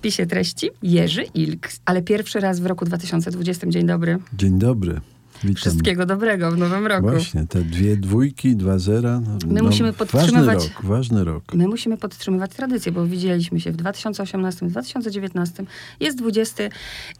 spisie 0.00 0.26
treści 0.26 0.70
Jerzy 0.82 1.24
Ilk. 1.34 1.68
Ale 1.84 2.02
pierwszy 2.02 2.40
raz 2.40 2.60
w 2.60 2.66
roku 2.66 2.84
2020. 2.84 3.66
Dzień 3.66 3.86
dobry. 3.86 4.18
Dzień 4.32 4.58
dobry. 4.58 5.00
Witam. 5.44 5.54
Wszystkiego 5.54 6.06
dobrego 6.06 6.50
w 6.50 6.58
nowym 6.58 6.86
roku. 6.86 7.10
Właśnie, 7.10 7.46
te 7.46 7.62
dwie 7.62 7.96
dwójki, 7.96 8.56
dwa 8.56 8.78
zera. 8.78 9.20
No, 9.20 9.38
My 9.46 9.62
musimy 9.62 9.92
podtrzymywać... 9.92 10.56
Ważny 10.56 10.68
rok, 10.68 10.84
ważny 10.84 11.24
rok. 11.24 11.54
My 11.54 11.68
musimy 11.68 11.96
podtrzymywać 11.96 12.50
tradycję, 12.50 12.92
bo 12.92 13.06
widzieliśmy 13.06 13.60
się 13.60 13.72
w 13.72 13.76
2018, 13.76 14.66
w 14.66 14.70
2019, 14.70 15.64
jest 16.00 16.18
20 16.18 16.64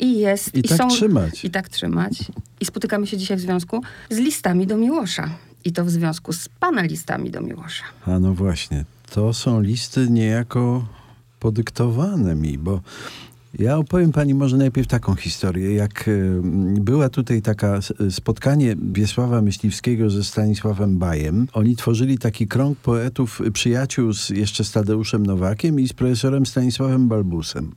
i 0.00 0.18
jest... 0.18 0.54
I, 0.54 0.58
i 0.58 0.62
tak 0.62 0.78
są, 0.78 0.88
trzymać. 0.88 1.44
I 1.44 1.50
tak 1.50 1.68
trzymać. 1.68 2.12
I 2.60 2.64
spotykamy 2.64 3.06
się 3.06 3.16
dzisiaj 3.16 3.36
w 3.36 3.40
związku 3.40 3.82
z 4.10 4.18
listami 4.18 4.66
do 4.66 4.76
Miłosza. 4.76 5.30
I 5.64 5.72
to 5.72 5.84
w 5.84 5.90
związku 5.90 6.32
z 6.32 6.48
pana 6.48 6.82
listami 6.82 7.30
do 7.30 7.40
Miłosza. 7.40 7.84
A 8.06 8.18
no 8.18 8.34
właśnie, 8.34 8.84
to 9.10 9.32
są 9.32 9.60
listy 9.60 10.10
niejako 10.10 10.84
podyktowane 11.40 12.34
mi, 12.34 12.58
bo 12.58 12.80
ja 13.58 13.76
opowiem 13.76 14.12
pani 14.12 14.34
może 14.34 14.56
najpierw 14.56 14.88
taką 14.88 15.14
historię. 15.14 15.74
Jak 15.74 16.08
e, 16.08 16.12
była 16.80 17.08
tutaj 17.08 17.42
taka 17.42 17.80
spotkanie 18.10 18.76
Wiesława 18.92 19.42
Myśliwskiego 19.42 20.10
ze 20.10 20.24
Stanisławem 20.24 20.98
Bajem, 20.98 21.46
oni 21.52 21.76
tworzyli 21.76 22.18
taki 22.18 22.48
krąg 22.48 22.78
poetów, 22.78 23.40
przyjaciół 23.52 24.12
z, 24.12 24.30
jeszcze 24.30 24.64
z 24.64 24.72
Tadeuszem 24.72 25.26
Nowakiem 25.26 25.80
i 25.80 25.88
z 25.88 25.92
profesorem 25.92 26.46
Stanisławem 26.46 27.08
Balbusem. 27.08 27.72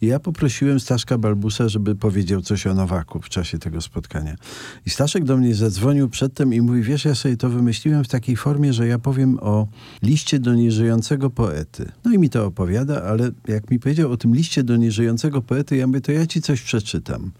I 0.00 0.06
ja 0.06 0.20
poprosiłem 0.20 0.80
Staszka 0.80 1.18
Balbusa, 1.18 1.68
żeby 1.68 1.94
powiedział 1.94 2.42
coś 2.42 2.66
o 2.66 2.74
Nowaku 2.74 3.20
w 3.20 3.28
czasie 3.28 3.58
tego 3.58 3.80
spotkania. 3.80 4.36
I 4.86 4.90
Staszek 4.90 5.24
do 5.24 5.36
mnie 5.36 5.54
zadzwonił 5.54 6.08
przedtem 6.08 6.54
i 6.54 6.60
mówi, 6.60 6.82
wiesz, 6.82 7.04
ja 7.04 7.14
sobie 7.14 7.36
to 7.36 7.50
wymyśliłem 7.50 8.04
w 8.04 8.08
takiej 8.08 8.36
formie, 8.36 8.72
że 8.72 8.86
ja 8.86 8.98
powiem 8.98 9.38
o 9.40 9.66
liście 10.02 10.38
do 10.38 10.54
nieżyjącego 10.54 11.30
poety. 11.30 11.92
No 12.04 12.12
i 12.12 12.18
mi 12.18 12.30
to 12.30 12.46
opowiada, 12.46 13.02
ale 13.02 13.30
jak 13.48 13.70
mi 13.70 13.78
powiedział 13.78 14.12
o 14.12 14.16
tym 14.16 14.34
liście 14.34 14.62
do 14.62 14.76
nieżyjącego 14.76 15.42
poety, 15.42 15.76
ja 15.76 15.86
mówię, 15.86 16.00
to 16.00 16.12
ja 16.12 16.26
ci 16.26 16.42
coś 16.42 16.62
przeczytam. 16.62 17.30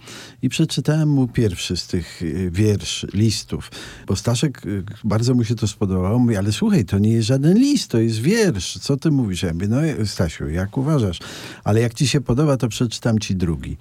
I 0.42 0.48
przeczytałem 0.48 1.08
mu 1.08 1.28
pierwszy 1.28 1.76
z 1.76 1.86
tych 1.86 2.22
y, 2.22 2.50
wiersz, 2.50 3.06
listów. 3.14 3.70
Bo 4.06 4.16
Staszek, 4.16 4.66
y, 4.66 4.84
bardzo 5.04 5.34
mu 5.34 5.44
się 5.44 5.54
to 5.54 5.68
spodobało. 5.68 6.18
Mówi, 6.18 6.36
ale 6.36 6.52
słuchaj, 6.52 6.84
to 6.84 6.98
nie 6.98 7.12
jest 7.12 7.28
żaden 7.28 7.58
list, 7.58 7.90
to 7.90 7.98
jest 7.98 8.18
wiersz. 8.18 8.78
Co 8.78 8.96
ty 8.96 9.10
mówisz? 9.10 9.42
Ja 9.42 9.52
mówię, 9.52 9.68
no 9.68 10.06
Stasiu, 10.06 10.48
jak 10.48 10.76
uważasz? 10.76 11.18
Ale 11.64 11.80
jak 11.80 11.94
ci 11.94 12.08
się 12.08 12.20
podoba, 12.20 12.47
to 12.56 12.68
przeczytam 12.68 13.18
ci 13.18 13.36
drugi. 13.36 13.76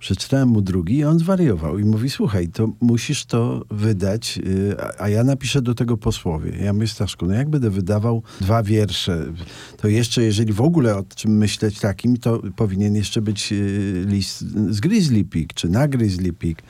Przeczytałem 0.00 0.48
mu 0.48 0.62
drugi 0.62 0.96
i 0.96 1.04
on 1.04 1.18
zwariował 1.18 1.78
i 1.78 1.84
mówi, 1.84 2.10
słuchaj, 2.10 2.48
to 2.48 2.68
musisz 2.80 3.24
to 3.24 3.64
wydać, 3.70 4.38
y, 4.46 4.76
a 4.98 5.08
ja 5.08 5.24
napiszę 5.24 5.62
do 5.62 5.74
tego 5.74 5.96
posłowie. 5.96 6.52
Ja 6.64 6.72
myślę, 6.72 6.94
Staszku, 6.94 7.26
no 7.26 7.34
jak 7.34 7.50
będę 7.50 7.70
wydawał 7.70 8.22
dwa 8.40 8.62
wiersze, 8.62 9.32
to 9.76 9.88
jeszcze, 9.88 10.22
jeżeli 10.22 10.52
w 10.52 10.60
ogóle 10.60 10.96
o 10.96 11.04
czym 11.14 11.36
myśleć 11.36 11.80
takim, 11.80 12.16
to 12.16 12.42
powinien 12.56 12.94
jeszcze 12.94 13.22
być 13.22 13.52
y, 13.52 14.04
list 14.06 14.44
z 14.70 14.80
Grizzly 14.80 15.24
Peak, 15.24 15.54
czy 15.54 15.68
na 15.68 15.88
Grizzly 15.88 16.32
Peak. 16.32 16.62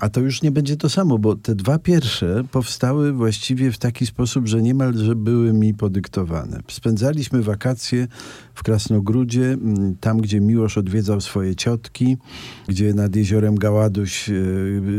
A 0.00 0.08
to 0.08 0.20
już 0.20 0.42
nie 0.42 0.50
będzie 0.50 0.76
to 0.76 0.88
samo, 0.88 1.18
bo 1.18 1.36
te 1.36 1.54
dwa 1.54 1.78
pierwsze 1.78 2.44
powstały 2.50 3.12
właściwie 3.12 3.72
w 3.72 3.78
taki 3.78 4.06
sposób, 4.06 4.46
że 4.46 4.62
niemalże 4.62 5.16
były 5.16 5.52
mi 5.52 5.74
podyktowane. 5.74 6.60
Spędzaliśmy 6.68 7.42
wakacje 7.42 8.08
w 8.54 8.62
Krasnogródzie, 8.62 9.52
mm, 9.52 9.96
tam 10.00 10.20
gdzie 10.20 10.40
Miłosz 10.40 10.78
odwiedzał 10.78 11.20
swoje 11.20 11.56
ciotki, 11.56 12.16
gdzie 12.68 12.94
nad 12.94 13.16
jeziorem 13.16 13.54
Gaładuś 13.54 14.28
e, 14.28 14.32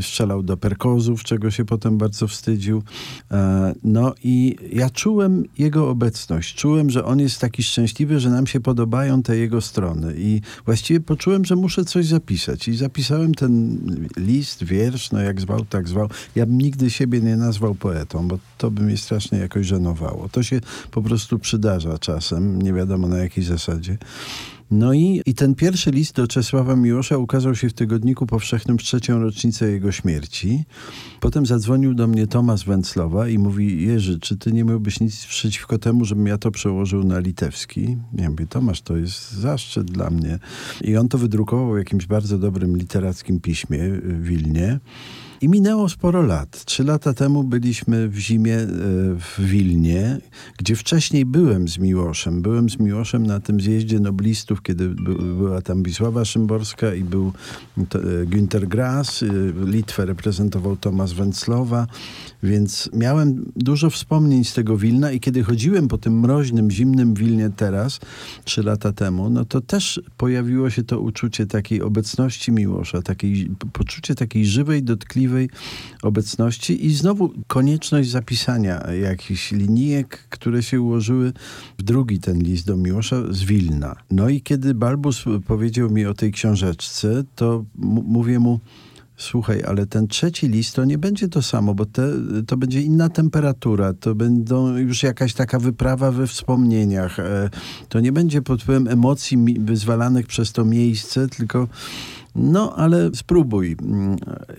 strzelał 0.01 0.43
do 0.43 0.57
perkozów, 0.57 1.23
czego 1.23 1.51
się 1.51 1.65
potem 1.65 1.97
bardzo 1.97 2.27
wstydził. 2.27 2.83
E, 3.31 3.73
no 3.83 4.13
i 4.23 4.55
ja 4.73 4.89
czułem 4.89 5.43
jego 5.57 5.89
obecność. 5.89 6.55
Czułem, 6.55 6.89
że 6.89 7.05
on 7.05 7.19
jest 7.19 7.41
taki 7.41 7.63
szczęśliwy, 7.63 8.19
że 8.19 8.29
nam 8.29 8.47
się 8.47 8.59
podobają 8.59 9.23
te 9.23 9.37
jego 9.37 9.61
strony. 9.61 10.13
I 10.17 10.41
właściwie 10.65 10.99
poczułem, 10.99 11.45
że 11.45 11.55
muszę 11.55 11.85
coś 11.85 12.05
zapisać. 12.05 12.67
I 12.67 12.77
zapisałem 12.77 13.33
ten 13.33 13.79
list, 14.17 14.63
wiersz, 14.63 15.11
no 15.11 15.21
jak 15.21 15.41
zwał, 15.41 15.65
tak 15.65 15.87
zwał. 15.87 16.09
Ja 16.35 16.45
bym 16.45 16.57
nigdy 16.57 16.89
siebie 16.89 17.21
nie 17.21 17.37
nazwał 17.37 17.75
poetą, 17.75 18.27
bo 18.27 18.39
to 18.57 18.71
by 18.71 18.81
mnie 18.81 18.97
strasznie 18.97 19.39
jakoś 19.39 19.65
żenowało. 19.65 20.29
To 20.29 20.43
się 20.43 20.59
po 20.91 21.01
prostu 21.01 21.39
przydarza 21.39 21.97
czasem, 21.97 22.61
nie 22.61 22.73
wiadomo 22.73 23.07
na 23.07 23.17
jakiej 23.17 23.43
zasadzie. 23.43 23.97
No 24.71 24.93
i, 24.93 25.21
i 25.25 25.33
ten 25.33 25.55
pierwszy 25.55 25.91
list 25.91 26.15
do 26.15 26.27
Czesława 26.27 26.75
Miłosza 26.75 27.17
ukazał 27.17 27.55
się 27.55 27.69
w 27.69 27.73
Tygodniku 27.73 28.25
Powszechnym 28.25 28.77
w 28.77 28.83
trzecią 28.83 29.19
rocznicę 29.19 29.71
jego 29.71 29.91
śmierci. 29.91 30.63
Potem 31.19 31.45
zadzwonił 31.45 31.93
do 31.93 32.07
mnie 32.07 32.27
Tomasz 32.27 32.65
Węclowa 32.65 33.27
i 33.27 33.37
mówi, 33.37 33.83
Jerzy, 33.83 34.19
czy 34.19 34.37
ty 34.37 34.51
nie 34.51 34.63
miałbyś 34.63 34.99
nic 34.99 35.25
przeciwko 35.25 35.77
temu, 35.77 36.05
żebym 36.05 36.27
ja 36.27 36.37
to 36.37 36.51
przełożył 36.51 37.03
na 37.03 37.19
litewski? 37.19 37.97
Ja 38.13 38.29
mówię, 38.29 38.47
Tomasz, 38.47 38.81
to 38.81 38.97
jest 38.97 39.31
zaszczyt 39.31 39.91
dla 39.91 40.09
mnie. 40.09 40.39
I 40.81 40.97
on 40.97 41.09
to 41.09 41.17
wydrukował 41.17 41.73
w 41.73 41.77
jakimś 41.77 42.05
bardzo 42.05 42.37
dobrym 42.37 42.77
literackim 42.77 43.39
piśmie 43.39 43.79
w 43.89 44.23
Wilnie. 44.23 44.79
I 45.41 45.49
minęło 45.49 45.89
sporo 45.89 46.21
lat. 46.21 46.65
Trzy 46.65 46.83
lata 46.83 47.13
temu 47.13 47.43
byliśmy 47.43 48.09
w 48.09 48.17
zimie 48.17 48.57
e, 48.57 48.67
w 49.19 49.39
Wilnie, 49.39 50.17
gdzie 50.57 50.75
wcześniej 50.75 51.25
byłem 51.25 51.67
z 51.67 51.77
Miłoszem. 51.77 52.41
Byłem 52.41 52.69
z 52.69 52.79
Miłoszem 52.79 53.27
na 53.27 53.39
tym 53.39 53.61
zjeździe 53.61 53.99
noblistów, 53.99 54.61
kiedy 54.61 54.89
była 54.89 55.61
tam 55.61 55.83
Wisława 55.83 56.25
Szymborska 56.25 56.93
i 56.93 57.03
był 57.03 57.33
e, 57.77 57.83
Günter 58.25 58.67
Grass. 58.67 59.23
E, 59.23 59.27
Litwę 59.65 60.05
reprezentował 60.05 60.77
Tomasz 60.77 61.13
Węclowa, 61.13 61.87
więc 62.43 62.89
miałem 62.93 63.51
dużo 63.55 63.89
wspomnień 63.89 64.43
z 64.43 64.53
tego 64.53 64.77
Wilna 64.77 65.11
i 65.11 65.19
kiedy 65.19 65.43
chodziłem 65.43 65.87
po 65.87 65.97
tym 65.97 66.19
mroźnym, 66.19 66.71
zimnym 66.71 67.13
Wilnie 67.13 67.49
teraz, 67.55 67.99
trzy 68.43 68.63
lata 68.63 68.93
temu, 68.93 69.29
no 69.29 69.45
to 69.45 69.61
też 69.61 70.01
pojawiło 70.17 70.69
się 70.69 70.83
to 70.83 70.99
uczucie 70.99 71.45
takiej 71.45 71.81
obecności 71.81 72.51
Miłosza, 72.51 73.01
takiej, 73.01 73.49
poczucie 73.73 74.15
takiej 74.15 74.45
żywej, 74.45 74.83
dotkliwej 74.83 75.26
obecności 76.01 76.85
i 76.85 76.93
znowu 76.93 77.33
konieczność 77.47 78.09
zapisania 78.09 78.91
jakichś 78.91 79.51
linijek, 79.51 80.27
które 80.29 80.63
się 80.63 80.81
ułożyły 80.81 81.33
w 81.77 81.83
drugi 81.83 82.19
ten 82.19 82.39
list 82.39 82.67
do 82.67 82.77
Miłosza 82.77 83.15
z 83.29 83.43
Wilna. 83.43 83.95
No 84.11 84.29
i 84.29 84.41
kiedy 84.41 84.73
Balbus 84.73 85.23
powiedział 85.47 85.89
mi 85.89 86.05
o 86.05 86.13
tej 86.13 86.31
książeczce, 86.31 87.23
to 87.35 87.65
mówię 88.05 88.39
mu, 88.39 88.59
Słuchaj, 89.19 89.63
ale 89.67 89.85
ten 89.85 90.07
trzeci 90.07 90.47
list 90.47 90.75
to 90.75 90.85
nie 90.85 90.97
będzie 90.97 91.27
to 91.27 91.41
samo, 91.41 91.73
bo 91.73 91.85
te, 91.85 92.11
to 92.47 92.57
będzie 92.57 92.81
inna 92.81 93.09
temperatura, 93.09 93.93
to 93.93 94.15
będą 94.15 94.77
już 94.77 95.03
jakaś 95.03 95.33
taka 95.33 95.59
wyprawa 95.59 96.11
we 96.11 96.27
wspomnieniach. 96.27 97.19
E, 97.19 97.49
to 97.89 97.99
nie 97.99 98.11
będzie 98.11 98.41
pod 98.41 98.61
wpływem 98.63 98.87
emocji 98.87 99.37
wyzwalanych 99.59 100.27
przez 100.27 100.51
to 100.51 100.65
miejsce, 100.65 101.27
tylko 101.27 101.67
no, 102.37 102.75
ale 102.75 103.09
spróbuj. 103.15 103.77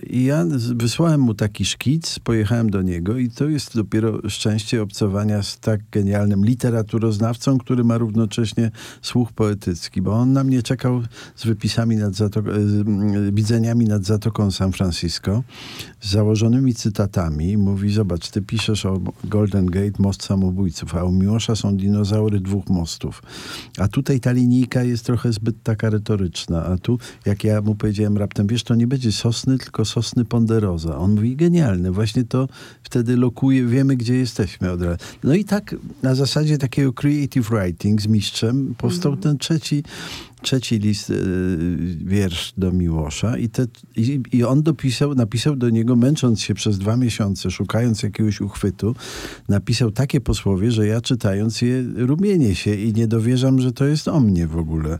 I 0.09 0.23
ja 0.23 0.45
wysłałem 0.75 1.21
mu 1.21 1.33
taki 1.33 1.65
szkic, 1.65 2.19
pojechałem 2.19 2.69
do 2.69 2.81
niego 2.81 3.17
i 3.17 3.29
to 3.29 3.49
jest 3.49 3.75
dopiero 3.75 4.29
szczęście 4.29 4.81
obcowania 4.81 5.43
z 5.43 5.59
tak 5.59 5.81
genialnym 5.91 6.45
literaturoznawcą, 6.45 7.57
który 7.57 7.83
ma 7.83 7.97
równocześnie 7.97 8.71
słuch 9.01 9.31
poetycki, 9.31 10.01
bo 10.01 10.13
on 10.13 10.33
na 10.33 10.43
mnie 10.43 10.63
czekał 10.63 11.01
z 11.35 11.45
wypisami 11.45 11.95
nad 11.95 12.15
Zatoką, 12.15 12.51
z 12.51 13.35
widzeniami 13.35 13.85
nad 13.85 14.03
Zatoką 14.03 14.51
San 14.51 14.71
Francisco, 14.71 15.43
z 16.01 16.11
założonymi 16.11 16.73
cytatami. 16.73 17.57
Mówi, 17.57 17.93
zobacz, 17.93 18.29
ty 18.29 18.41
piszesz 18.41 18.85
o 18.85 18.99
Golden 19.23 19.65
Gate, 19.65 19.91
most 19.99 20.23
samobójców, 20.23 20.95
a 20.95 21.03
u 21.03 21.11
Miłosza 21.11 21.55
są 21.55 21.77
dinozaury 21.77 22.39
dwóch 22.39 22.69
mostów. 22.69 23.23
A 23.77 23.87
tutaj 23.87 24.19
ta 24.19 24.31
linijka 24.31 24.83
jest 24.83 25.05
trochę 25.05 25.33
zbyt 25.33 25.63
taka 25.63 25.89
retoryczna, 25.89 26.65
a 26.65 26.77
tu, 26.77 26.99
jak 27.25 27.43
ja 27.43 27.61
mu 27.69 27.75
powiedziałem 27.75 28.17
raptem, 28.17 28.47
wiesz, 28.47 28.63
to 28.63 28.75
nie 28.75 28.87
będzie 28.87 29.11
sosny, 29.11 29.57
tylko 29.57 29.85
sosny 29.85 30.25
ponderoza. 30.25 30.97
On 30.97 31.15
mówi, 31.15 31.35
genialny, 31.35 31.91
właśnie 31.91 32.23
to 32.23 32.47
wtedy 32.83 33.17
lokuje, 33.17 33.65
wiemy, 33.65 33.95
gdzie 33.95 34.15
jesteśmy 34.15 34.71
od 34.71 34.81
razu. 34.81 34.97
No 35.23 35.33
i 35.33 35.45
tak 35.45 35.75
na 36.03 36.15
zasadzie 36.15 36.57
takiego 36.57 36.93
creative 36.93 37.49
writing 37.49 38.01
z 38.01 38.07
mistrzem 38.07 38.75
powstał 38.77 39.11
mm 39.11 39.19
-hmm. 39.19 39.23
ten 39.23 39.37
trzeci 39.37 39.83
trzeci 40.41 40.79
list, 40.79 41.09
y, 41.09 41.15
wiersz 42.05 42.53
do 42.57 42.71
Miłosza 42.71 43.37
i, 43.37 43.49
te, 43.49 43.65
i, 43.95 44.21
i, 44.31 44.43
on 44.43 44.63
dopisał, 44.63 45.15
napisał 45.15 45.55
do 45.55 45.69
niego, 45.69 45.95
męcząc 45.95 46.41
się 46.41 46.53
przez 46.53 46.77
dwa 46.77 46.97
miesiące, 46.97 47.51
szukając 47.51 48.03
jakiegoś 48.03 48.41
uchwytu, 48.41 48.95
napisał 49.49 49.91
takie 49.91 50.21
posłowie, 50.21 50.71
że 50.71 50.87
ja 50.87 51.01
czytając 51.01 51.61
je 51.61 51.83
rumienię 51.95 52.55
się 52.55 52.75
i 52.75 52.93
nie 52.93 53.07
dowierzam, 53.07 53.61
że 53.61 53.71
to 53.71 53.85
jest 53.85 54.07
o 54.07 54.19
mnie 54.19 54.47
w 54.47 54.57
ogóle. 54.57 54.99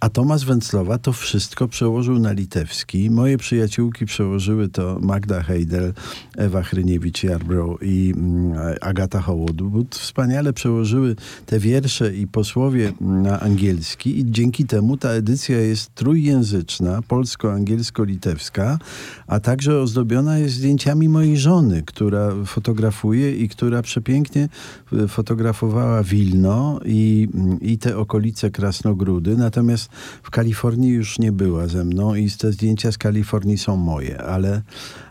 A 0.00 0.08
Tomasz 0.08 0.44
Węclowa 0.44 0.98
to 0.98 1.12
wszystko 1.12 1.68
przełożył 1.68 2.18
na 2.18 2.32
litewski. 2.32 3.10
Moje 3.10 3.38
przyjaciółki 3.38 4.06
przełożyły 4.06 4.68
to 4.68 4.98
Magda 5.02 5.42
Heidel, 5.42 5.92
Ewa 6.36 6.62
Hryniewicz-Jarbrow 6.62 7.76
i 7.82 8.12
mm, 8.16 8.76
Agata 8.80 9.20
Hołodubut. 9.20 9.96
Wspaniale 9.96 10.52
przełożyły 10.52 11.16
te 11.46 11.58
wiersze 11.58 12.14
i 12.14 12.26
posłowie 12.26 12.92
na 13.00 13.40
angielski 13.40 14.18
i 14.18 14.30
dzięki 14.30 14.64
temu 14.64 14.73
ta 15.00 15.08
edycja 15.08 15.60
jest 15.60 15.94
trójjęzyczna, 15.94 17.02
polsko-angielsko-litewska, 17.08 18.78
a 19.26 19.40
także 19.40 19.80
ozdobiona 19.80 20.38
jest 20.38 20.54
zdjęciami 20.54 21.08
mojej 21.08 21.36
żony, 21.36 21.82
która 21.86 22.30
fotografuje 22.46 23.36
i 23.36 23.48
która 23.48 23.82
przepięknie 23.82 24.48
e, 24.92 25.08
fotografowała 25.08 26.02
Wilno 26.02 26.80
i, 26.84 27.28
i 27.60 27.78
te 27.78 27.96
okolice 27.96 28.50
Krasnogródy. 28.50 29.36
Natomiast 29.36 29.88
w 30.22 30.30
Kalifornii 30.30 30.90
już 30.90 31.18
nie 31.18 31.32
była 31.32 31.66
ze 31.66 31.84
mną 31.84 32.14
i 32.14 32.30
te 32.30 32.52
zdjęcia 32.52 32.92
z 32.92 32.98
Kalifornii 32.98 33.58
są 33.58 33.76
moje, 33.76 34.22
ale 34.22 34.62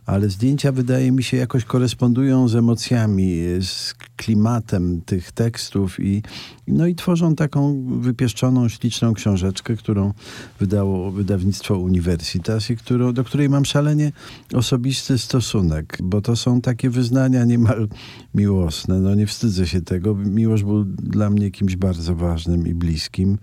ale 0.06 0.30
zdjęcia 0.30 0.72
wydaje 0.72 1.12
mi 1.12 1.24
się 1.24 1.38
jakoś 1.38 1.66
korespondują 1.66 2.48
z 2.48 2.56
emocjami, 2.56 3.40
z 3.62 3.94
klimatem 4.16 5.02
tych 5.02 5.32
tekstów 5.32 6.00
i, 6.00 6.24
no 6.68 6.88
i 6.88 6.96
tworzą 6.96 7.36
taką 7.36 7.84
wypieszczoną, 8.00 8.70
śliczną 8.70 9.14
książeczkę, 9.14 9.76
którą 9.76 10.14
wydało 10.60 11.12
wydawnictwo 11.12 11.78
Universitas 11.78 12.70
i 12.70 12.78
którą, 12.78 13.14
do 13.14 13.24
której 13.24 13.50
mam 13.50 13.66
szalenie 13.66 14.12
osobisty 14.54 15.18
stosunek, 15.18 15.98
bo 16.04 16.22
to 16.22 16.36
są 16.36 16.62
takie 16.62 16.90
wyznania 16.90 17.46
niemal 17.46 17.88
miłosne. 18.36 19.00
No 19.00 19.16
nie 19.16 19.28
wstydzę 19.28 19.68
się 19.68 19.82
tego. 19.82 20.16
Miłość 20.16 20.64
był 20.64 20.84
dla 20.86 21.30
mnie 21.30 21.52
kimś 21.52 21.76
bardzo 21.76 22.16
ważnym 22.16 22.68
i 22.68 22.74
bliskim, 22.74 23.38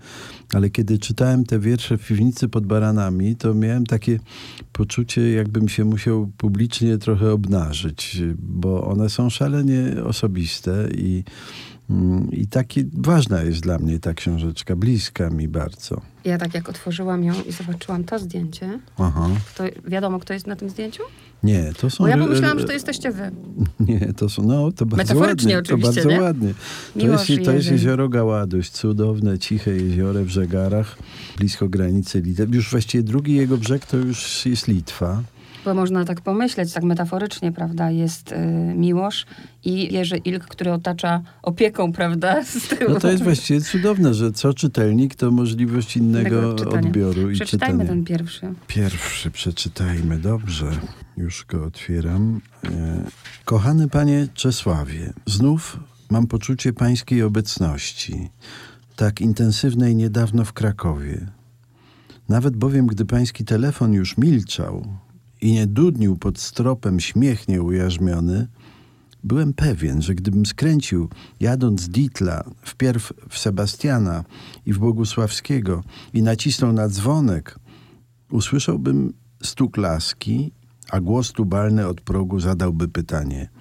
ale 0.53 0.69
kiedy 0.69 0.99
czytałem 0.99 1.45
te 1.45 1.59
wiersze 1.59 1.97
w 1.97 2.07
piwnicy 2.07 2.49
pod 2.49 2.65
baranami, 2.65 3.35
to 3.35 3.53
miałem 3.53 3.85
takie 3.85 4.19
poczucie, 4.71 5.31
jakbym 5.31 5.69
się 5.69 5.85
musiał 5.85 6.31
publicznie 6.37 6.50
trochę 6.99 7.31
obnażyć, 7.31 8.21
bo 8.39 8.87
one 8.87 9.09
są 9.09 9.29
szalenie 9.29 10.03
osobiste 10.05 10.87
i, 10.95 11.23
mm, 11.89 12.31
i 12.31 12.47
takie 12.47 12.83
ważna 12.93 13.41
jest 13.43 13.59
dla 13.59 13.79
mnie 13.79 13.99
ta 13.99 14.13
książeczka, 14.13 14.75
bliska 14.75 15.29
mi 15.29 15.47
bardzo. 15.47 16.01
Ja 16.25 16.37
tak 16.37 16.53
jak 16.53 16.69
otworzyłam 16.69 17.23
ją 17.23 17.33
i 17.49 17.51
zobaczyłam 17.51 18.03
to 18.03 18.19
zdjęcie, 18.19 18.79
Aha. 18.97 19.29
Kto, 19.53 19.63
wiadomo 19.87 20.19
kto 20.19 20.33
jest 20.33 20.47
na 20.47 20.55
tym 20.55 20.69
zdjęciu? 20.69 21.03
Nie, 21.43 21.73
to 21.77 21.89
są... 21.89 22.03
Bo 22.03 22.07
ja 22.07 22.17
pomyślałam, 22.17 22.59
że 22.59 22.65
to 22.65 22.73
jesteście 22.73 23.11
wy. 23.11 23.31
Nie, 23.89 24.13
to 24.13 24.29
są, 24.29 24.43
no 24.43 24.71
to 24.71 24.85
bardzo 24.85 25.13
Metaforycznie 25.13 25.55
ładnie. 25.55 25.73
oczywiście, 25.73 26.01
To 26.01 26.07
bardzo 26.07 26.09
nie? 26.09 26.21
ładnie. 26.21 26.53
To 26.99 27.07
jest, 27.07 27.45
to 27.45 27.51
jest 27.51 27.71
jezioro 27.71 28.09
Gaładoś, 28.09 28.69
cudowne, 28.69 29.39
ciche 29.39 29.71
jezioro 29.71 30.23
w 30.23 30.27
Żegarach, 30.29 30.97
blisko 31.37 31.69
granicy 31.69 32.21
Litwy. 32.21 32.47
Już 32.51 32.71
właściwie 32.71 33.03
drugi 33.03 33.35
jego 33.35 33.57
brzeg 33.57 33.85
to 33.85 33.97
już 33.97 34.45
jest 34.45 34.67
Litwa. 34.67 35.23
Bo 35.65 35.73
można 35.73 36.05
tak 36.05 36.21
pomyśleć, 36.21 36.73
tak 36.73 36.83
metaforycznie, 36.83 37.51
prawda, 37.51 37.91
jest 37.91 38.31
y, 38.31 38.35
Miłosz 38.75 39.25
i 39.63 39.93
Jerzy 39.93 40.17
Ilk, 40.17 40.43
który 40.43 40.71
otacza 40.71 41.21
opieką, 41.41 41.93
prawda, 41.93 42.43
z 42.45 42.67
tyłu. 42.67 42.93
No 42.93 42.99
to 42.99 43.11
jest 43.11 43.23
właściwie 43.23 43.61
cudowne, 43.61 44.13
że 44.13 44.31
co 44.31 44.53
czytelnik, 44.53 45.15
to 45.15 45.31
możliwość 45.31 45.97
innego 45.97 46.55
odbioru 46.55 47.31
i 47.31 47.35
Przeczytajmy 47.35 47.85
ten 47.85 48.03
pierwszy. 48.03 48.53
Pierwszy, 48.67 49.31
przeczytajmy, 49.31 50.17
dobrze. 50.17 50.71
Już 51.17 51.45
go 51.45 51.65
otwieram. 51.65 52.41
E, 52.65 52.69
kochany 53.45 53.87
panie 53.87 54.27
Czesławie, 54.33 55.13
znów 55.25 55.79
mam 56.09 56.27
poczucie 56.27 56.73
pańskiej 56.73 57.23
obecności, 57.23 58.29
tak 58.95 59.21
intensywnej 59.21 59.95
niedawno 59.95 60.45
w 60.45 60.53
Krakowie. 60.53 61.27
Nawet 62.29 62.55
bowiem, 62.55 62.87
gdy 62.87 63.05
pański 63.05 63.45
telefon 63.45 63.93
już 63.93 64.17
milczał, 64.17 64.85
i 65.41 65.51
nie 65.51 65.67
dudnił 65.67 66.17
pod 66.17 66.39
stropem 66.39 66.99
śmiech 66.99 67.47
nieujarzmiony, 67.47 68.47
byłem 69.23 69.53
pewien, 69.53 70.01
że 70.01 70.15
gdybym 70.15 70.45
skręcił, 70.45 71.09
jadąc 71.39 71.81
z 71.81 71.89
Ditla, 71.89 72.43
wpierw 72.61 73.13
w 73.29 73.37
Sebastiana 73.37 74.23
i 74.65 74.73
w 74.73 74.79
Bogusławskiego 74.79 75.83
i 76.13 76.21
nacisnął 76.23 76.73
na 76.73 76.87
dzwonek, 76.87 77.59
usłyszałbym 78.31 79.13
stuk 79.43 79.77
laski, 79.77 80.51
a 80.89 80.99
głos 80.99 81.31
tubalny 81.31 81.87
od 81.87 82.01
progu 82.01 82.39
zadałby 82.39 82.87
pytanie– 82.87 83.49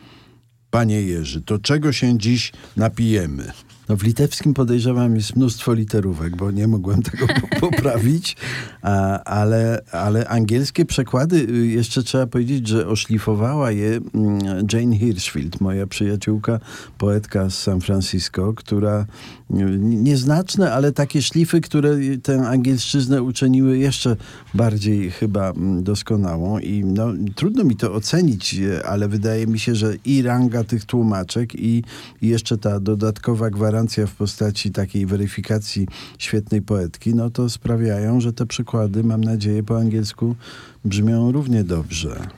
Panie 0.70 1.02
Jerzy, 1.02 1.42
to 1.42 1.58
czego 1.58 1.92
się 1.92 2.18
dziś 2.18 2.52
napijemy? 2.76 3.52
No 3.90 3.96
w 3.96 4.02
litewskim 4.02 4.54
podejrzewam 4.54 5.16
jest 5.16 5.36
mnóstwo 5.36 5.72
literówek, 5.74 6.36
bo 6.36 6.50
nie 6.50 6.68
mogłem 6.68 7.02
tego 7.02 7.26
poprawić, 7.60 8.36
a, 8.82 9.22
ale, 9.24 9.80
ale 9.92 10.28
angielskie 10.28 10.84
przekłady, 10.84 11.36
y, 11.36 11.66
jeszcze 11.66 12.02
trzeba 12.02 12.26
powiedzieć, 12.26 12.68
że 12.68 12.88
oszlifowała 12.88 13.70
je 13.70 14.00
mm, 14.14 14.66
Jane 14.72 14.96
Hirschfield, 14.96 15.60
moja 15.60 15.86
przyjaciółka, 15.86 16.60
poetka 16.98 17.50
z 17.50 17.58
San 17.58 17.80
Francisco, 17.80 18.54
która 18.54 19.06
y, 19.50 19.54
nieznaczne, 19.78 20.72
ale 20.72 20.92
takie 20.92 21.22
szlify, 21.22 21.60
które 21.60 21.96
tę 22.22 22.48
angielszczyznę 22.48 23.22
uczyniły 23.22 23.78
jeszcze 23.78 24.16
bardziej 24.54 25.10
chyba 25.10 25.50
mm, 25.50 25.82
doskonałą 25.82 26.58
i 26.58 26.84
no, 26.84 27.06
trudno 27.34 27.64
mi 27.64 27.76
to 27.76 27.94
ocenić, 27.94 28.54
y, 28.54 28.86
ale 28.86 29.08
wydaje 29.08 29.46
mi 29.46 29.58
się, 29.58 29.74
że 29.74 29.94
i 30.04 30.22
ranga 30.22 30.64
tych 30.64 30.84
tłumaczek 30.84 31.54
i, 31.54 31.84
i 32.22 32.28
jeszcze 32.28 32.58
ta 32.58 32.80
dodatkowa 32.80 33.50
gwarancja 33.50 33.79
gwarancja 33.80 34.06
w 34.06 34.14
postaci 34.14 34.70
takiej 34.70 35.06
weryfikacji 35.06 35.86
świetnej 36.18 36.62
poetki, 36.62 37.14
no 37.14 37.30
to 37.30 37.48
sprawiają, 37.50 38.20
że 38.20 38.32
te 38.32 38.46
przykłady, 38.46 39.04
mam 39.04 39.24
nadzieję, 39.24 39.62
po 39.62 39.78
angielsku 39.78 40.36
brzmią 40.84 41.32
równie 41.32 41.64
dobrze. 41.64 42.28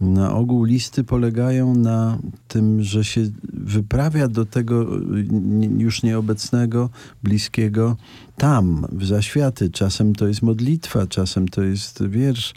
Na 0.00 0.34
ogół 0.34 0.64
listy 0.64 1.04
polegają 1.04 1.74
na 1.74 2.18
tym, 2.48 2.82
że 2.82 3.04
się 3.04 3.20
wyprawia 3.52 4.28
do 4.28 4.44
tego 4.44 4.86
już 5.78 6.02
nieobecnego, 6.02 6.90
bliskiego 7.22 7.96
tam, 8.36 8.86
w 8.92 9.06
zaświaty. 9.06 9.70
Czasem 9.70 10.14
to 10.14 10.28
jest 10.28 10.42
modlitwa, 10.42 11.06
czasem 11.06 11.48
to 11.48 11.62
jest 11.62 12.06
wiersz, 12.06 12.54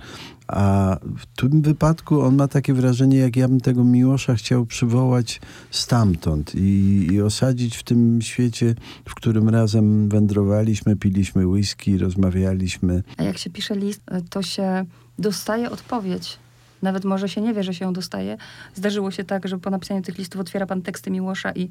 a 0.49 0.97
w 1.17 1.25
tym 1.41 1.61
wypadku 1.61 2.21
on 2.21 2.35
ma 2.35 2.47
takie 2.47 2.73
wrażenie, 2.73 3.17
jak 3.17 3.35
ja 3.35 3.47
bym 3.47 3.61
tego 3.61 3.83
Miłosza 3.83 4.35
chciał 4.35 4.65
przywołać 4.65 5.41
stamtąd 5.71 6.55
i, 6.55 7.07
i 7.11 7.21
osadzić 7.21 7.77
w 7.77 7.83
tym 7.83 8.21
świecie, 8.21 8.75
w 9.05 9.15
którym 9.15 9.49
razem 9.49 10.09
wędrowaliśmy, 10.09 10.95
piliśmy 10.95 11.47
whisky, 11.47 11.97
rozmawialiśmy. 11.97 13.03
A 13.17 13.23
jak 13.23 13.37
się 13.37 13.49
pisze 13.49 13.75
list, 13.75 14.01
to 14.29 14.41
się 14.41 14.85
dostaje 15.19 15.71
odpowiedź. 15.71 16.37
Nawet 16.81 17.05
może 17.05 17.29
się 17.29 17.41
nie 17.41 17.53
wie, 17.53 17.63
że 17.63 17.73
się 17.73 17.85
ją 17.85 17.93
dostaje. 17.93 18.37
Zdarzyło 18.75 19.11
się 19.11 19.23
tak, 19.23 19.47
że 19.47 19.57
po 19.57 19.69
napisaniu 19.69 20.01
tych 20.01 20.17
listów 20.17 20.41
otwiera 20.41 20.65
pan 20.65 20.81
teksty 20.81 21.11
Miłosza 21.11 21.51
i, 21.51 21.69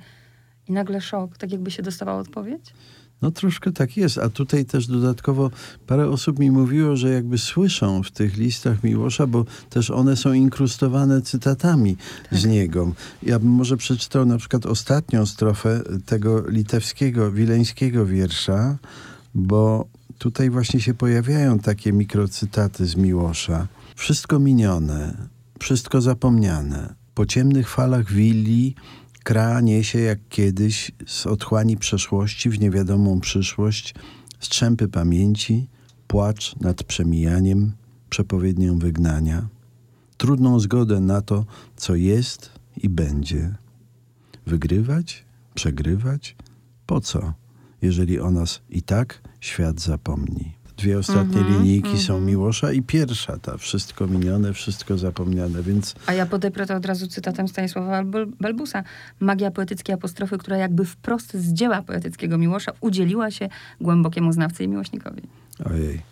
i 0.69 0.73
nagle 0.73 1.01
szok, 1.01 1.39
tak 1.39 1.53
jakby 1.53 1.71
się 1.71 1.83
dostawała 1.83 2.21
odpowiedź? 2.21 2.75
No 3.23 3.31
troszkę 3.31 3.73
tak 3.73 3.97
jest, 3.97 4.19
a 4.19 4.29
tutaj 4.29 4.65
też 4.65 4.87
dodatkowo 4.87 5.51
parę 5.87 6.09
osób 6.09 6.39
mi 6.39 6.51
mówiło, 6.51 6.97
że 6.97 7.11
jakby 7.11 7.39
słyszą 7.39 8.03
w 8.03 8.11
tych 8.11 8.37
listach 8.37 8.85
Miłosza, 8.85 9.27
bo 9.27 9.45
też 9.71 9.91
one 9.91 10.17
są 10.17 10.33
inkrustowane 10.33 11.23
cytatami 11.23 11.97
tak. 12.31 12.39
z 12.39 12.45
niego. 12.45 12.93
Ja 13.23 13.39
bym 13.39 13.49
może 13.49 13.77
przeczytał 13.77 14.27
na 14.27 14.39
przykład 14.39 14.67
ostatnią 14.67 15.27
strofę 15.27 15.83
tego 16.07 16.49
litewskiego, 16.49 17.33
wileńskiego 17.33 18.07
wiersza, 18.07 18.79
bo 19.35 19.87
tutaj 20.19 20.51
właśnie 20.51 20.81
się 20.81 20.95
pojawiają 20.95 21.59
takie 21.59 21.93
mikrocytaty 21.93 22.87
z 22.87 22.97
Miłosza. 22.97 23.67
Wszystko 23.95 24.39
minione, 24.39 25.29
wszystko 25.59 26.01
zapomniane. 26.01 26.95
Po 27.15 27.27
ciemnych 27.27 27.69
falach 27.71 28.13
willi 28.13 28.75
Kra 29.29 29.61
niesie 29.61 29.99
jak 29.99 30.19
kiedyś 30.29 30.93
z 31.07 31.27
otchłani 31.27 31.77
przeszłości 31.77 32.51
w 32.51 32.61
niewiadomą 32.61 33.21
przyszłość 33.21 33.95
strzępy 34.41 34.89
pamięci, 34.89 35.69
płacz 36.07 36.57
nad 36.57 36.83
przemijaniem, 36.83 37.73
przepowiednią 38.11 38.79
wygnania, 38.79 39.49
trudną 40.17 40.61
zgodę 40.61 41.01
na 41.01 41.21
to, 41.23 41.45
co 41.77 41.95
jest 41.95 42.51
i 42.77 42.89
będzie. 42.89 43.55
Wygrywać, 44.47 45.25
przegrywać? 45.55 46.37
Po 46.87 47.01
co, 47.01 47.33
jeżeli 47.83 48.21
o 48.21 48.31
nas 48.31 48.61
i 48.71 48.83
tak 48.83 49.21
świat 49.41 49.81
zapomni? 49.81 50.58
Dwie 50.79 50.99
ostatnie 50.99 51.41
mm 51.41 51.53
-hmm, 51.53 51.63
linijki 51.63 51.89
mm 51.89 52.01
-hmm. 52.01 52.07
są 52.07 52.13
mhm. 52.13 52.27
Miłosza 52.27 52.73
i 52.73 52.83
pierwsza 52.83 53.39
ta, 53.39 53.57
wszystko 53.57 54.07
minione, 54.07 54.53
wszystko 54.53 54.99
zapomniane, 54.99 55.63
więc... 55.63 55.95
A 56.07 56.13
ja 56.13 56.27
podeprę 56.27 56.67
to 56.67 56.75
od 56.75 56.87
razu 56.87 57.07
cytatem 57.07 57.49
Stanisława 57.49 58.03
Balbusa. 58.41 58.85
Magia 59.21 59.51
poetyckiej 59.51 59.95
apostrofy, 59.95 60.39
która 60.39 60.57
jakby 60.57 60.85
wprost 60.85 61.35
z 61.35 61.53
dzieła 61.53 61.83
poetyckiego 61.83 62.39
Miłosza 62.39 62.73
udzieliła 62.81 63.31
się 63.31 63.49
głębokiemu 63.81 64.33
znawcy 64.33 64.65
i 64.65 64.69
miłośnikowi. 64.69 65.23
Ojej. 65.65 66.03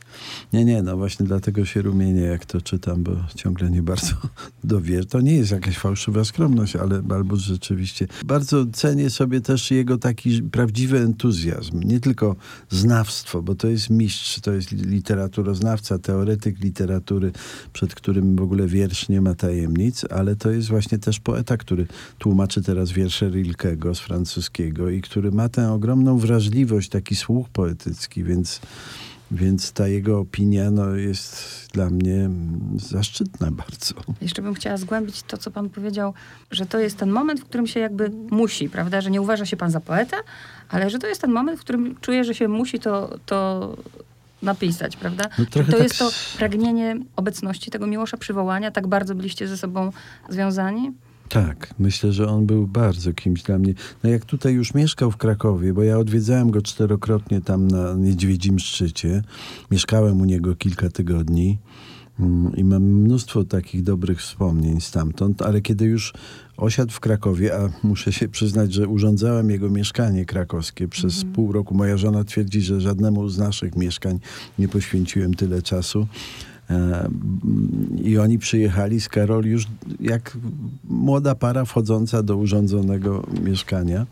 Nie, 0.52 0.64
nie, 0.64 0.82
no 0.82 0.96
właśnie 0.96 1.26
dlatego 1.26 1.64
się 1.64 1.82
rumienię, 1.82 2.20
jak 2.20 2.44
to 2.44 2.60
czytam, 2.60 3.02
bo 3.02 3.12
ciągle 3.34 3.70
nie 3.70 3.82
bardzo 3.82 4.12
dowierzę. 4.64 5.06
To 5.06 5.20
nie 5.20 5.34
jest 5.34 5.50
jakaś 5.50 5.78
fałszywa 5.78 6.24
skromność, 6.24 6.76
ale 6.76 7.02
Balbus 7.02 7.40
rzeczywiście. 7.40 8.06
Bardzo 8.24 8.66
cenię 8.72 9.10
sobie 9.10 9.40
też 9.40 9.70
jego 9.70 9.98
taki 9.98 10.42
prawdziwy 10.42 10.98
entuzjazm. 10.98 11.80
Nie 11.82 12.00
tylko 12.00 12.36
znawstwo, 12.70 13.42
bo 13.42 13.54
to 13.54 13.68
jest 13.68 13.90
mistrz, 13.90 14.40
to 14.40 14.52
jest 14.52 14.72
literaturoznawca, 14.72 15.98
teoretyk 15.98 16.60
literatury, 16.60 17.32
przed 17.72 17.94
którym 17.94 18.36
w 18.36 18.42
ogóle 18.42 18.66
wiersz 18.66 19.08
nie 19.08 19.20
ma 19.20 19.34
tajemnic, 19.34 20.04
ale 20.10 20.36
to 20.36 20.50
jest 20.50 20.68
właśnie 20.68 20.98
też 20.98 21.20
poeta, 21.20 21.56
który 21.56 21.86
tłumaczy 22.18 22.62
teraz 22.62 22.90
wiersze 22.90 23.28
Rilkego 23.28 23.94
z 23.94 24.00
francuskiego 24.00 24.90
i 24.90 25.00
który 25.00 25.32
ma 25.32 25.48
tę 25.48 25.72
ogromną 25.72 26.18
wrażliwość, 26.18 26.88
taki 26.88 27.16
słuch 27.16 27.48
poetycki, 27.48 28.24
więc 28.24 28.60
Więc 29.30 29.73
ta 29.73 29.88
jego 29.88 30.18
opinia 30.18 30.71
no, 30.71 30.95
jest 30.95 31.68
dla 31.73 31.90
mnie 31.90 32.30
zaszczytna 32.76 33.50
bardzo. 33.50 33.95
Jeszcze 34.21 34.42
bym 34.42 34.54
chciała 34.54 34.76
zgłębić 34.76 35.23
to, 35.23 35.37
co 35.37 35.50
pan 35.50 35.71
powiedział, 35.71 36.14
że 36.50 36.66
to 36.66 36.78
jest 36.78 36.97
ten 36.97 37.11
moment, 37.11 37.40
w 37.40 37.45
którym 37.45 37.66
się 37.66 37.80
jakby 37.80 38.11
musi, 38.30 38.68
prawda? 38.68 39.00
Że 39.00 39.11
nie 39.11 39.21
uważa 39.21 39.47
się 39.47 39.56
pan 39.56 39.71
za 39.71 39.80
poetę, 39.80 40.16
ale 40.68 40.90
że 40.90 40.99
to 40.99 41.06
jest 41.06 41.21
ten 41.21 41.33
moment, 41.33 41.61
w 41.61 41.62
którym 41.62 41.97
czuje, 42.00 42.25
że 42.25 42.35
się 42.35 42.49
musi 42.49 42.78
to, 42.78 43.18
to 43.26 43.76
napisać, 44.42 44.97
prawda? 44.97 45.25
No 45.38 45.45
to 45.50 45.64
tak 45.64 45.83
jest 45.83 45.99
to 45.99 46.11
pragnienie 46.37 46.97
obecności 47.16 47.71
tego 47.71 47.87
Miłosza, 47.87 48.16
przywołania, 48.16 48.71
tak 48.71 48.87
bardzo 48.87 49.14
byliście 49.14 49.49
ze 49.49 49.56
sobą 49.56 49.92
związani? 50.28 50.92
Tak, 51.28 51.75
myślę, 51.78 52.12
że 52.12 52.28
on 52.28 52.47
był 52.47 52.66
bardzo 52.66 53.12
kimś 53.12 53.42
dla 53.42 53.59
mnie. 53.59 53.75
No 54.04 54.11
jak 54.11 54.25
tutaj 54.25 54.54
już 54.54 54.75
mieszkał 54.75 55.11
w 55.11 55.16
Krakowie, 55.16 55.73
bo 55.73 55.83
ja 55.83 55.99
odwiedzałem 55.99 56.50
go 56.50 56.62
czterokrotnie 56.62 57.40
tam 57.40 57.68
na 57.68 57.95
Niedźwiedzim 57.95 58.59
Szczycie. 58.59 59.23
Mieszkałem 59.71 60.21
u 60.21 60.25
niego 60.25 60.56
kilka 60.56 60.90
tygodni 60.90 61.59
mm, 62.21 62.56
i 62.56 62.64
mam 62.64 62.83
mnóstwo 62.83 63.45
takich 63.45 63.83
dobrych 63.83 64.21
wspomnień 64.21 64.80
stamtąd, 64.80 65.42
ale 65.42 65.61
kiedy 65.61 65.85
już 65.85 66.12
osiadł 66.56 66.92
w 66.92 67.00
Krakowie, 67.00 67.59
a 67.59 67.87
muszę 67.87 68.12
się 68.12 68.28
przyznać, 68.28 68.73
że 68.73 68.88
urządzałem 68.88 69.50
jego 69.50 69.71
mieszkanie 69.71 70.25
krakowskie 70.25 70.88
przez 70.88 71.23
mm. 71.23 71.35
pół 71.35 71.52
roku. 71.52 71.75
Moja 71.75 71.97
żona 71.97 72.25
twierdzi, 72.25 72.61
że 72.61 72.80
żadnemu 72.80 73.28
z 73.28 73.38
naszych 73.38 73.76
mieszkań 73.76 74.21
nie 74.59 74.68
poświęciłem 74.68 75.35
tyle 75.35 75.62
czasu. 75.62 76.06
I 78.04 78.18
oni 78.18 78.38
przyjechali 78.38 79.00
z 79.00 79.08
Karol 79.08 79.44
już 79.44 79.66
jak 80.00 80.38
młoda 80.85 81.35
para 81.35 81.64
wchodząca 81.64 82.23
do 82.23 82.37
urządzonego 82.37 83.26
mieszkania. 83.44 84.06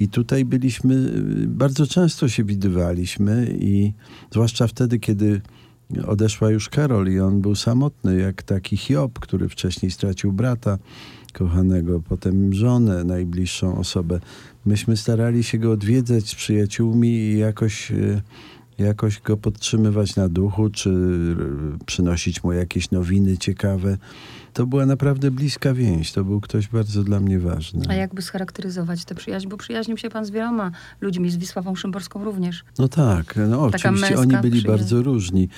I 0.00 0.08
tutaj 0.08 0.44
byliśmy, 0.44 1.12
bardzo 1.46 1.86
często 1.86 2.28
się 2.28 2.44
widywaliśmy 2.44 3.56
i 3.60 3.92
zwłaszcza 4.30 4.66
wtedy, 4.66 4.98
kiedy 4.98 5.40
odeszła 6.06 6.50
już 6.50 6.68
Karol 6.68 7.12
i 7.12 7.20
on 7.20 7.40
był 7.40 7.54
samotny, 7.54 8.18
jak 8.20 8.42
taki 8.42 8.76
Hiob, 8.76 9.18
który 9.18 9.48
wcześniej 9.48 9.90
stracił 9.90 10.32
brata 10.32 10.78
kochanego, 11.32 12.00
potem 12.08 12.54
żonę, 12.54 13.04
najbliższą 13.04 13.78
osobę. 13.78 14.20
Myśmy 14.66 14.96
starali 14.96 15.44
się 15.44 15.58
go 15.58 15.72
odwiedzać 15.72 16.28
z 16.28 16.34
przyjaciółmi 16.34 17.08
i 17.08 17.38
jakoś 17.38 17.92
e, 17.92 18.22
jakoś 18.78 19.20
go 19.20 19.36
podtrzymywać 19.36 20.16
na 20.16 20.28
duchu, 20.28 20.70
czy 20.70 20.90
przynosić 21.86 22.44
mu 22.44 22.52
jakieś 22.52 22.90
nowiny 22.90 23.38
ciekawe. 23.38 23.98
To 24.52 24.66
była 24.66 24.86
naprawdę 24.86 25.30
bliska 25.30 25.74
więź. 25.74 26.12
To 26.12 26.24
był 26.24 26.40
ktoś 26.40 26.68
bardzo 26.68 27.04
dla 27.04 27.20
mnie 27.20 27.38
ważny. 27.38 27.84
A 27.88 27.94
jakby 27.94 28.22
scharakteryzować 28.22 29.04
tę 29.04 29.14
przyjaźń? 29.14 29.48
Bo 29.48 29.56
przyjaźnił 29.56 29.96
się 29.96 30.10
pan 30.10 30.24
z 30.24 30.30
wieloma 30.30 30.70
ludźmi, 31.00 31.30
z 31.30 31.36
Wisławą 31.36 31.74
Szymborską 31.74 32.24
również. 32.24 32.64
No 32.78 32.88
tak, 32.88 33.38
no 33.50 33.70
Taka 33.70 33.88
oczywiście 33.88 34.18
oni 34.18 34.36
byli 34.36 34.50
przyjaźń. 34.50 34.68
bardzo 34.68 35.02
różni. 35.02 35.48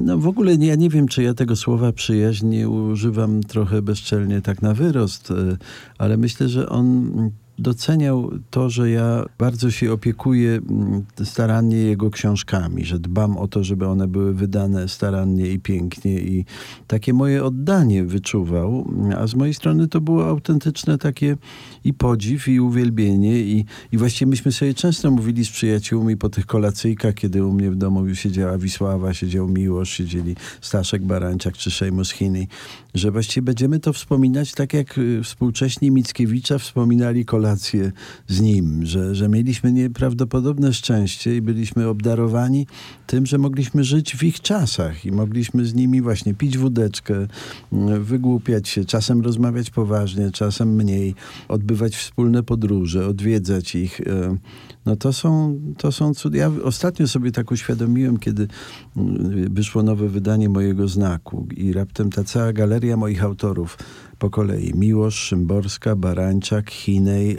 No 0.00 0.18
w 0.18 0.26
ogóle 0.26 0.54
ja 0.54 0.74
nie 0.74 0.90
wiem, 0.90 1.08
czy 1.08 1.22
ja 1.22 1.34
tego 1.34 1.56
słowa 1.56 1.92
przyjaźń 1.92 2.64
używam 2.64 3.42
trochę 3.42 3.82
bezczelnie 3.82 4.42
tak 4.42 4.62
na 4.62 4.74
wyrost, 4.74 5.30
e, 5.30 5.56
ale 5.98 6.16
myślę, 6.16 6.48
że 6.48 6.68
on 6.68 7.10
doceniał 7.58 8.30
to, 8.50 8.70
że 8.70 8.90
ja 8.90 9.24
bardzo 9.38 9.70
się 9.70 9.92
opiekuję 9.92 10.50
mm, 10.50 11.04
starannie 11.24 11.76
jego 11.76 12.10
książkami, 12.10 12.84
że 12.84 12.98
dbam 12.98 13.36
o 13.36 13.48
to, 13.48 13.64
żeby 13.64 13.86
one 13.86 14.08
były 14.08 14.34
wydane 14.34 14.88
starannie 14.88 15.50
i 15.50 15.60
pięknie 15.60 16.20
i 16.20 16.44
takie 16.86 17.12
moje 17.12 17.44
oddanie 17.44 18.04
wyczuwał, 18.04 18.90
a 19.18 19.26
z 19.26 19.34
mojej 19.34 19.54
strony 19.54 19.88
to 19.88 20.00
było 20.00 20.28
autentyczne 20.28 20.98
takie 20.98 21.36
i 21.84 21.94
podziw, 21.94 22.48
i 22.48 22.60
uwielbienie 22.60 23.40
i, 23.40 23.64
i 23.92 23.98
właściwie 23.98 24.30
myśmy 24.30 24.52
sobie 24.52 24.74
często 24.74 25.10
mówili 25.10 25.44
z 25.44 25.50
przyjaciółmi 25.50 26.16
po 26.16 26.28
tych 26.28 26.46
kolacyjkach, 26.46 27.14
kiedy 27.14 27.44
u 27.44 27.52
mnie 27.52 27.70
w 27.70 27.76
domu 27.76 28.14
siedziała 28.14 28.58
Wisława, 28.58 29.14
siedział 29.14 29.48
Miłosz, 29.48 29.90
siedzieli 29.90 30.36
Staszek 30.60 31.04
Barańczak 31.04 31.54
czy 31.54 31.70
Sejmus 31.70 32.10
Hiny, 32.10 32.46
że 32.96 33.10
właściwie 33.10 33.44
będziemy 33.44 33.80
to 33.80 33.92
wspominać 33.92 34.52
tak 34.52 34.74
jak 34.74 34.98
y, 34.98 35.22
współcześni 35.22 35.90
Mickiewicza 35.90 36.58
wspominali 36.58 37.24
kolację 37.24 37.92
z 38.28 38.40
nim, 38.40 38.86
że, 38.86 39.14
że 39.14 39.28
mieliśmy 39.28 39.72
nieprawdopodobne 39.72 40.72
szczęście 40.72 41.36
i 41.36 41.42
byliśmy 41.42 41.88
obdarowani 41.88 42.66
tym, 43.06 43.26
że 43.26 43.38
mogliśmy 43.38 43.84
żyć 43.84 44.16
w 44.16 44.22
ich 44.22 44.40
czasach 44.40 45.04
i 45.04 45.12
mogliśmy 45.12 45.64
z 45.64 45.74
nimi 45.74 46.02
właśnie 46.02 46.34
pić 46.34 46.58
wódeczkę, 46.58 47.26
y, 47.72 48.00
wygłupiać 48.00 48.68
się, 48.68 48.84
czasem 48.84 49.20
rozmawiać 49.20 49.70
poważnie, 49.70 50.30
czasem 50.30 50.74
mniej, 50.74 51.14
odbywać 51.48 51.96
wspólne 51.96 52.42
podróże, 52.42 53.06
odwiedzać 53.06 53.74
ich. 53.74 54.00
Y, 54.00 54.38
no 54.86 54.96
to 54.96 55.12
są, 55.12 55.60
to 55.78 55.92
są 55.92 56.14
cudy. 56.14 56.38
Ja 56.38 56.50
ostatnio 56.64 57.08
sobie 57.08 57.32
tak 57.32 57.50
uświadomiłem, 57.50 58.18
kiedy 58.18 58.48
wyszło 59.50 59.82
nowe 59.82 60.08
wydanie 60.08 60.48
mojego 60.48 60.88
znaku 60.88 61.46
i 61.56 61.72
raptem 61.72 62.10
ta 62.10 62.24
cała 62.24 62.52
galeria 62.52 62.85
seria 62.86 62.96
moich 62.96 63.24
autorów 63.24 63.78
po 64.18 64.30
kolei. 64.30 64.72
Miłosz, 64.74 65.14
Szymborska, 65.14 65.96
Barańczak, 65.96 66.70
Chinej, 66.70 67.30
e, 67.32 67.38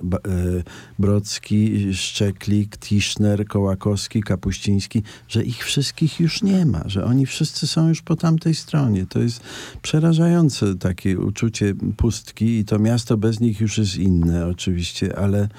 Brocki, 1.00 1.94
Szczeklik, 1.94 2.78
Tischner, 2.78 3.46
Kołakowski, 3.46 4.24
Kapuściński, 4.24 5.04
że 5.28 5.44
ich 5.44 5.66
wszystkich 5.66 6.20
już 6.20 6.44
nie 6.44 6.66
ma, 6.66 6.84
że 6.86 7.06
oni 7.06 7.26
wszyscy 7.26 7.68
są 7.68 7.90
już 7.90 8.02
po 8.02 8.16
tamtej 8.16 8.56
stronie. 8.56 9.06
To 9.06 9.20
jest 9.20 9.44
przerażające 9.82 10.76
takie 10.76 11.20
uczucie 11.20 11.74
pustki 11.98 12.60
i 12.60 12.66
to 12.66 12.80
miasto 12.80 13.18
bez 13.18 13.40
nich 13.40 13.62
już 13.62 13.78
jest 13.78 13.98
inne 13.98 14.48
oczywiście, 14.48 15.20
ale 15.20 15.50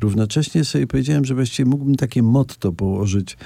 równocześnie 0.00 0.64
sobie 0.64 0.86
powiedziałem, 0.86 1.24
że 1.24 1.34
właściwie 1.34 1.70
mógłbym 1.70 1.94
takie 1.94 2.22
motto 2.22 2.72
położyć 2.72 3.36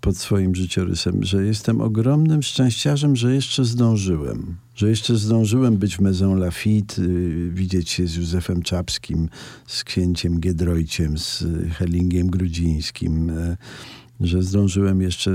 pod 0.00 0.16
swoim 0.16 0.54
życiorysem, 0.54 1.24
że 1.24 1.44
jestem 1.44 1.80
ogromnym 1.80 2.42
szczęściarzem, 2.42 3.16
że 3.16 3.34
jeszcze 3.34 3.64
zdążyłem. 3.64 4.56
Że 4.74 4.88
jeszcze 4.88 5.16
zdążyłem 5.16 5.76
być 5.76 5.96
w 5.96 6.00
Maison 6.00 6.38
Lafitte, 6.38 7.02
y, 7.02 7.50
widzieć 7.54 7.90
się 7.90 8.06
z 8.06 8.16
Józefem 8.16 8.62
Czapskim, 8.62 9.28
z 9.66 9.84
księciem 9.84 10.40
Giedroyciem, 10.40 11.18
z 11.18 11.44
Hellingiem 11.72 12.30
Grudzińskim, 12.30 13.30
y, 13.30 13.56
że 14.20 14.42
zdążyłem 14.42 15.02
jeszcze 15.02 15.30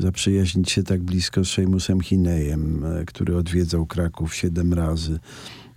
zaprzyjaźnić 0.00 0.70
się 0.70 0.82
tak 0.82 1.02
blisko 1.02 1.44
z 1.44 1.50
Sejmusem 1.50 2.00
Hinejem, 2.00 2.84
y, 2.84 3.04
który 3.06 3.36
odwiedzał 3.36 3.86
Kraków 3.86 4.34
siedem 4.34 4.74
razy, 4.74 5.18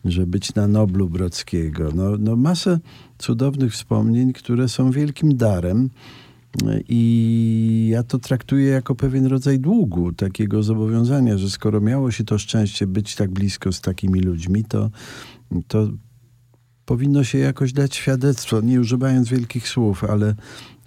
że 0.06 0.28
być 0.28 0.56
na 0.56 0.68
Noblu 0.68 1.10
Brockiego. 1.10 1.90
No, 1.96 2.18
no 2.20 2.36
masę 2.36 2.80
cudownych 3.18 3.74
wspomnień, 3.74 4.34
które 4.34 4.70
są 4.70 4.92
wielkim 4.92 5.38
darem, 5.38 5.90
i 6.89 7.88
ja 7.91 8.03
to 8.03 8.19
traktuję 8.19 8.67
jako 8.67 8.95
pewien 8.95 9.25
rodzaj 9.25 9.60
długu, 9.60 10.13
takiego 10.13 10.63
zobowiązania, 10.63 11.38
że 11.38 11.50
skoro 11.50 11.81
miało 11.81 12.12
się 12.12 12.24
to 12.24 12.38
szczęście 12.38 12.88
być 12.88 13.15
tak 13.15 13.31
blisko 13.31 13.72
z 13.72 13.81
takimi 13.81 14.19
ludźmi, 14.19 14.63
to, 14.65 14.89
to 15.67 15.89
powinno 16.86 17.24
się 17.24 17.38
jakoś 17.38 17.74
dać 17.74 17.96
świadectwo, 17.96 18.62
nie 18.62 18.80
używając 18.82 19.30
wielkich 19.30 19.68
słów, 19.68 20.04
ale, 20.04 20.36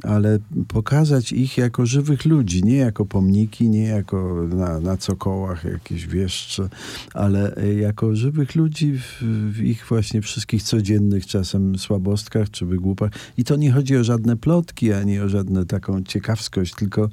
ale 0.02 0.38
pokazać 0.68 1.32
ich 1.32 1.58
jako 1.58 1.86
żywych 1.86 2.24
ludzi, 2.24 2.64
nie 2.64 2.76
jako 2.76 3.06
pomniki, 3.06 3.68
nie 3.68 3.82
jako 3.82 4.46
na, 4.48 4.80
na 4.80 4.96
cokołach 4.96 5.64
jakieś 5.64 6.06
wieszcze, 6.06 6.68
ale 7.14 7.54
jako 7.80 8.16
żywych 8.16 8.54
ludzi 8.54 8.92
w, 8.98 9.22
w, 9.52 9.60
ich 9.60 9.86
właśnie 9.88 10.22
wszystkich 10.22 10.62
codziennych 10.62 11.26
czasem 11.26 11.78
słabostkach 11.78 12.50
czy 12.50 12.66
wygłupach. 12.66 13.10
I 13.36 13.44
to 13.44 13.56
nie 13.56 13.72
chodzi 13.72 13.96
o 13.96 14.04
żadne 14.04 14.36
plotki, 14.36 14.92
ani 14.92 15.20
o 15.20 15.28
żadną 15.28 15.64
taką 15.64 16.02
ciekawskość, 16.02 16.74
tylko, 16.74 17.08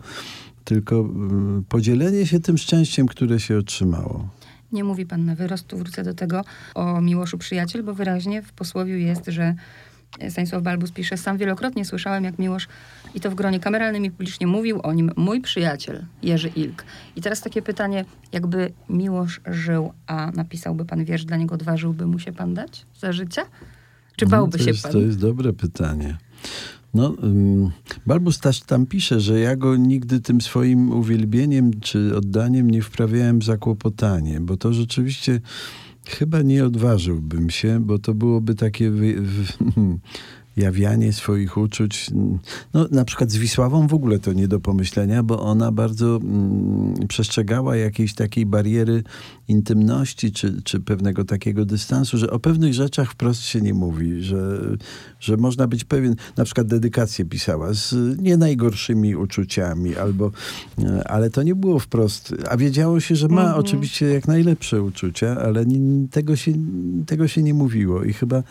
tylko 0.64 0.96
mm, 1.00 1.64
podzielenie 1.70 2.28
się 2.28 2.40
tym 2.40 2.58
szczęściem, 2.58 3.08
które 3.08 3.40
się 3.40 3.58
otrzymało. 3.58 4.30
Nie 4.74 4.84
mówi 4.84 5.06
pan 5.06 5.26
na 5.26 5.36
wyrost, 5.36 5.68
tu 5.68 5.78
wrócę 5.78 6.04
do 6.04 6.14
tego 6.14 6.42
o 6.76 7.02
Miłoszu 7.02 7.38
Przyjaciel, 7.38 7.84
bo 7.84 7.94
wyraźnie 7.94 8.42
w 8.42 8.54
posłowiu 8.54 8.96
jest, 8.96 9.26
że 9.28 9.56
Stanisław 10.30 10.64
Balbus 10.64 10.92
pisze, 10.92 11.18
sam 11.18 11.38
wielokrotnie 11.38 11.86
słyszałem, 11.86 12.24
jak 12.24 12.40
Miłosz 12.40 12.68
i 13.16 13.20
to 13.20 13.32
w 13.32 13.36
gronie 13.36 13.60
kameralnym 13.60 14.06
i 14.06 14.12
publicznie 14.12 14.48
mówił 14.48 14.80
o 14.84 14.94
nim 14.94 15.12
mój 15.16 15.42
przyjaciel 15.42 16.06
Jerzy 16.24 16.50
Ilk. 16.56 16.86
I 17.16 17.22
teraz 17.22 17.42
takie 17.42 17.62
pytanie, 17.62 18.06
jakby 18.32 18.72
Miłosz 18.90 19.42
żył, 19.46 19.94
a 20.08 20.32
napisałby 20.32 20.86
pan 20.86 21.06
wiersz 21.06 21.26
dla 21.26 21.38
niego, 21.38 21.56
odważyłby 21.56 22.08
mu 22.08 22.20
się 22.20 22.32
pan 22.32 22.54
dać 22.54 22.86
za 23.00 23.14
życia? 23.14 23.42
Czy 24.16 24.26
bałby 24.26 24.58
no, 24.58 24.64
się 24.64 24.70
jest, 24.70 24.84
pan? 24.84 24.92
To 24.92 25.00
jest 25.00 25.20
dobre 25.20 25.54
pytanie. 25.54 26.18
No, 26.94 27.16
Balbus 28.06 28.40
tam 28.66 28.86
pisze, 28.86 29.20
że 29.20 29.40
ja 29.40 29.56
go 29.56 29.76
nigdy 29.76 30.20
tym 30.20 30.42
swoim 30.42 30.92
uwielbieniem 30.92 31.80
czy 31.80 32.18
oddaniem 32.18 32.72
nie 32.72 32.82
wprawiałem 32.82 33.40
w 33.40 33.44
zakłopotanie, 33.44 34.40
bo 34.42 34.58
to 34.58 34.74
rzeczywiście 34.74 35.42
chyba 36.08 36.42
nie 36.42 36.66
odważyłbym 36.66 37.50
się, 37.50 37.80
bo 37.80 38.00
to 38.00 38.14
byłoby 38.14 38.56
takie 38.56 38.90
wy, 38.90 39.22
jawianie 40.58 41.14
swoich 41.14 41.58
uczuć. 41.58 42.12
No, 42.74 42.88
na 42.92 43.06
przykład 43.06 43.32
z 43.32 43.38
Wisławą 43.38 43.88
w 43.88 43.94
ogóle 43.94 44.20
to 44.20 44.34
nie 44.34 44.48
do 44.48 44.60
pomyślenia, 44.60 45.24
bo 45.24 45.42
ona 45.42 45.72
bardzo 45.72 46.20
mm, 46.24 47.08
przestrzegała 47.08 47.76
jakiejś 47.76 48.14
takiej 48.14 48.46
bariery 48.46 49.04
intymności, 49.48 50.32
czy, 50.32 50.62
czy 50.62 50.80
pewnego 50.80 51.26
takiego 51.26 51.66
dystansu, 51.66 52.18
że 52.18 52.32
o 52.32 52.40
pewnych 52.40 52.74
rzeczach 52.74 53.12
wprost 53.12 53.42
się 53.42 53.62
nie 53.62 53.74
mówi, 53.74 54.22
że, 54.22 54.60
że 55.20 55.38
można 55.38 55.68
być 55.68 55.84
pewien, 55.84 56.16
na 56.38 56.46
przykład 56.46 56.68
dedykację 56.68 57.26
pisała 57.26 57.74
z 57.74 57.96
nie 58.22 58.38
najgorszymi 58.38 59.16
uczuciami, 59.16 59.96
albo, 59.96 60.32
e, 60.80 61.08
ale 61.08 61.30
to 61.30 61.44
nie 61.44 61.56
było 61.56 61.80
wprost, 61.80 62.36
a 62.50 62.58
wiedziało 62.58 63.00
się, 63.00 63.16
że 63.16 63.28
ma 63.28 63.42
mhm. 63.42 63.60
oczywiście 63.60 64.06
jak 64.06 64.28
najlepsze 64.28 64.82
uczucia, 64.82 65.38
ale 65.38 65.66
nie, 65.66 66.08
tego, 66.08 66.36
się, 66.36 66.52
tego 67.06 67.28
się 67.28 67.44
nie 67.44 67.54
mówiło 67.54 68.04
i 68.04 68.14
chyba 68.14 68.44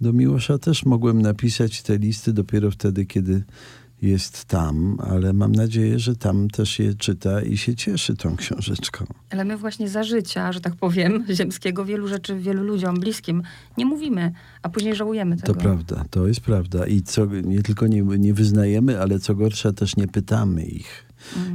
do 0.00 0.12
Miłosza 0.12 0.58
też 0.58 0.84
mogłem 0.84 1.22
napisać 1.22 1.82
te 1.82 1.98
listy 1.98 2.32
dopiero 2.32 2.70
wtedy, 2.70 3.06
kiedy 3.06 3.44
jest 4.02 4.44
tam, 4.44 4.98
ale 5.00 5.32
mam 5.32 5.52
nadzieję, 5.52 5.98
że 5.98 6.16
tam 6.16 6.50
też 6.50 6.78
je 6.78 6.94
czyta 6.94 7.42
i 7.42 7.56
się 7.56 7.74
cieszy 7.74 8.16
tą 8.16 8.36
książeczką. 8.36 9.06
Ale 9.30 9.44
my 9.44 9.56
właśnie 9.56 9.88
za 9.88 10.02
życia, 10.04 10.52
że 10.52 10.60
tak 10.60 10.76
powiem, 10.76 11.24
ziemskiego 11.38 11.84
wielu 11.84 12.08
rzeczy 12.08 12.38
wielu 12.38 12.62
ludziom 12.62 13.00
bliskim 13.00 13.42
nie 13.76 13.86
mówimy, 13.86 14.32
a 14.62 14.68
później 14.68 14.94
żałujemy 14.94 15.36
tego. 15.36 15.54
To 15.54 15.60
prawda, 15.60 16.04
to 16.10 16.28
jest 16.28 16.40
prawda. 16.40 16.86
I 16.86 17.02
co, 17.02 17.26
nie 17.26 17.62
tylko 17.62 17.86
nie, 17.86 18.02
nie 18.02 18.34
wyznajemy, 18.34 19.00
ale 19.00 19.18
co 19.18 19.34
gorsza 19.34 19.72
też 19.72 19.96
nie 19.96 20.08
pytamy 20.08 20.64
ich. 20.64 21.07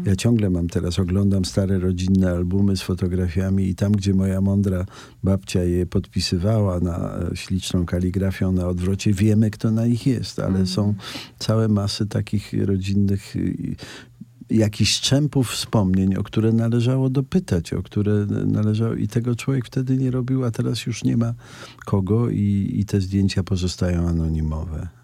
Ja 0.05 0.15
ciągle 0.15 0.49
mam 0.49 0.67
teraz, 0.67 0.99
oglądam 0.99 1.45
stare 1.45 1.79
rodzinne 1.79 2.31
albumy 2.31 2.77
z 2.77 2.81
fotografiami 2.81 3.67
i 3.67 3.75
tam, 3.75 3.91
gdzie 3.91 4.13
moja 4.13 4.41
mądra 4.41 4.85
babcia 5.23 5.63
je 5.63 5.85
podpisywała 5.85 6.79
na 6.79 7.17
e, 7.17 7.35
śliczną 7.35 7.85
kaligrafią 7.85 8.51
na 8.51 8.67
odwrocie, 8.67 9.13
wiemy, 9.13 9.51
kto 9.51 9.71
na 9.71 9.85
nich 9.85 10.07
jest, 10.07 10.39
ale 10.39 10.47
mhm. 10.47 10.67
są 10.67 10.93
całe 11.39 11.67
masy 11.67 12.05
takich 12.05 12.53
rodzinnych 12.65 13.35
jakichś 14.49 14.91
szczępów 14.91 15.51
wspomnień, 15.51 16.15
o 16.15 16.23
które 16.23 16.51
należało 16.51 17.09
dopytać, 17.09 17.73
o 17.73 17.83
które 17.83 18.25
należało 18.45 18.93
i 18.93 19.07
tego 19.07 19.35
człowiek 19.35 19.65
wtedy 19.65 19.97
nie 19.97 20.11
robił, 20.11 20.45
a 20.45 20.51
teraz 20.51 20.85
już 20.85 21.03
nie 21.03 21.17
ma 21.17 21.33
kogo 21.85 22.29
i, 22.29 22.71
i 22.73 22.85
te 22.85 23.01
zdjęcia 23.01 23.43
pozostają 23.43 24.07
anonimowe 24.07 25.02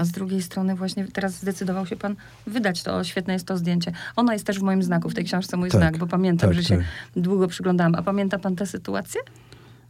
a 0.00 0.04
z 0.04 0.10
drugiej 0.10 0.42
strony 0.42 0.74
właśnie 0.74 1.06
teraz 1.12 1.34
zdecydował 1.34 1.86
się 1.86 1.96
pan 1.96 2.16
wydać 2.46 2.82
to. 2.82 3.04
Świetne 3.04 3.32
jest 3.32 3.46
to 3.46 3.56
zdjęcie. 3.56 3.92
Ono 4.16 4.32
jest 4.32 4.46
też 4.46 4.58
w 4.58 4.62
moim 4.62 4.82
znaku, 4.82 5.10
w 5.10 5.14
tej 5.14 5.24
książce 5.24 5.56
mój 5.56 5.70
tak, 5.70 5.80
znak, 5.80 5.98
bo 5.98 6.06
pamiętam, 6.06 6.50
tak, 6.50 6.56
że 6.56 6.64
się 6.64 6.76
tak. 6.76 6.86
długo 7.16 7.48
przyglądałam. 7.48 7.94
A 7.94 8.02
pamięta 8.02 8.38
pan 8.38 8.56
tę 8.56 8.66
sytuację? 8.66 9.20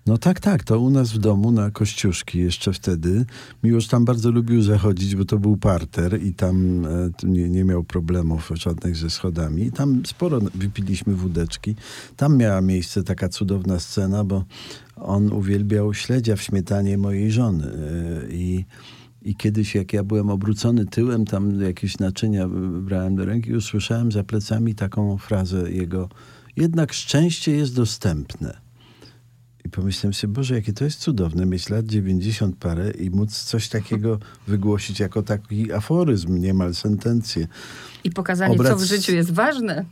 No 0.06 0.18
tak, 0.18 0.40
tak. 0.40 0.64
To 0.64 0.80
u 0.80 0.90
nas 0.90 1.12
w 1.12 1.18
domu 1.18 1.52
na 1.52 1.70
Kościuszki 1.70 2.38
jeszcze 2.38 2.72
wtedy. 2.72 3.24
Miłosz 3.62 3.86
tam 3.86 4.04
bardzo 4.04 4.30
lubił 4.30 4.62
zachodzić, 4.62 5.16
bo 5.16 5.24
to 5.24 5.38
był 5.38 5.56
parter 5.56 6.22
i 6.22 6.34
tam 6.34 6.86
e, 6.86 7.10
nie, 7.22 7.48
nie 7.48 7.64
miał 7.64 7.84
problemów 7.84 8.50
żadnych 8.54 8.96
ze 8.96 9.10
schodami. 9.10 9.62
I 9.62 9.72
tam 9.72 10.02
sporo 10.06 10.40
wypiliśmy 10.54 11.14
wódeczki. 11.14 11.76
Tam 12.16 12.36
miała 12.36 12.60
miejsce 12.60 13.02
taka 13.02 13.28
cudowna 13.28 13.80
scena, 13.80 14.24
bo 14.24 14.44
on 14.96 15.32
uwielbiał 15.32 15.94
śledzia 15.94 16.36
w 16.36 16.42
śmietanie 16.42 16.98
mojej 16.98 17.32
żony. 17.32 17.66
E, 17.66 18.32
I 18.32 18.64
i 19.22 19.36
kiedyś, 19.36 19.74
jak 19.74 19.92
ja 19.92 20.04
byłem 20.04 20.30
obrócony 20.30 20.86
tyłem, 20.86 21.24
tam 21.24 21.60
jakieś 21.60 21.98
naczynia 21.98 22.48
brałem 22.80 23.16
do 23.16 23.24
ręki, 23.24 23.54
usłyszałem 23.54 24.12
za 24.12 24.24
plecami 24.24 24.74
taką 24.74 25.18
frazę 25.18 25.72
jego: 25.72 26.08
Jednak 26.56 26.92
szczęście 26.92 27.52
jest 27.52 27.74
dostępne. 27.74 28.70
I 29.64 29.68
pomyślałem 29.68 30.14
sobie, 30.14 30.32
Boże, 30.32 30.54
jakie 30.54 30.72
to 30.72 30.84
jest 30.84 31.00
cudowne 31.00 31.46
mieć 31.46 31.70
lat 31.70 31.86
90 31.86 32.56
parę 32.56 32.90
i 32.90 33.10
móc 33.10 33.42
coś 33.42 33.68
takiego 33.68 34.18
wygłosić 34.48 35.00
jako 35.00 35.22
taki 35.22 35.72
aforyzm, 35.72 36.38
niemal 36.38 36.74
sentencję. 36.74 37.46
I 38.04 38.10
pokazanie, 38.10 38.58
co 38.58 38.76
w 38.76 38.82
życiu 38.82 39.12
jest 39.12 39.30
ważne. 39.30 39.84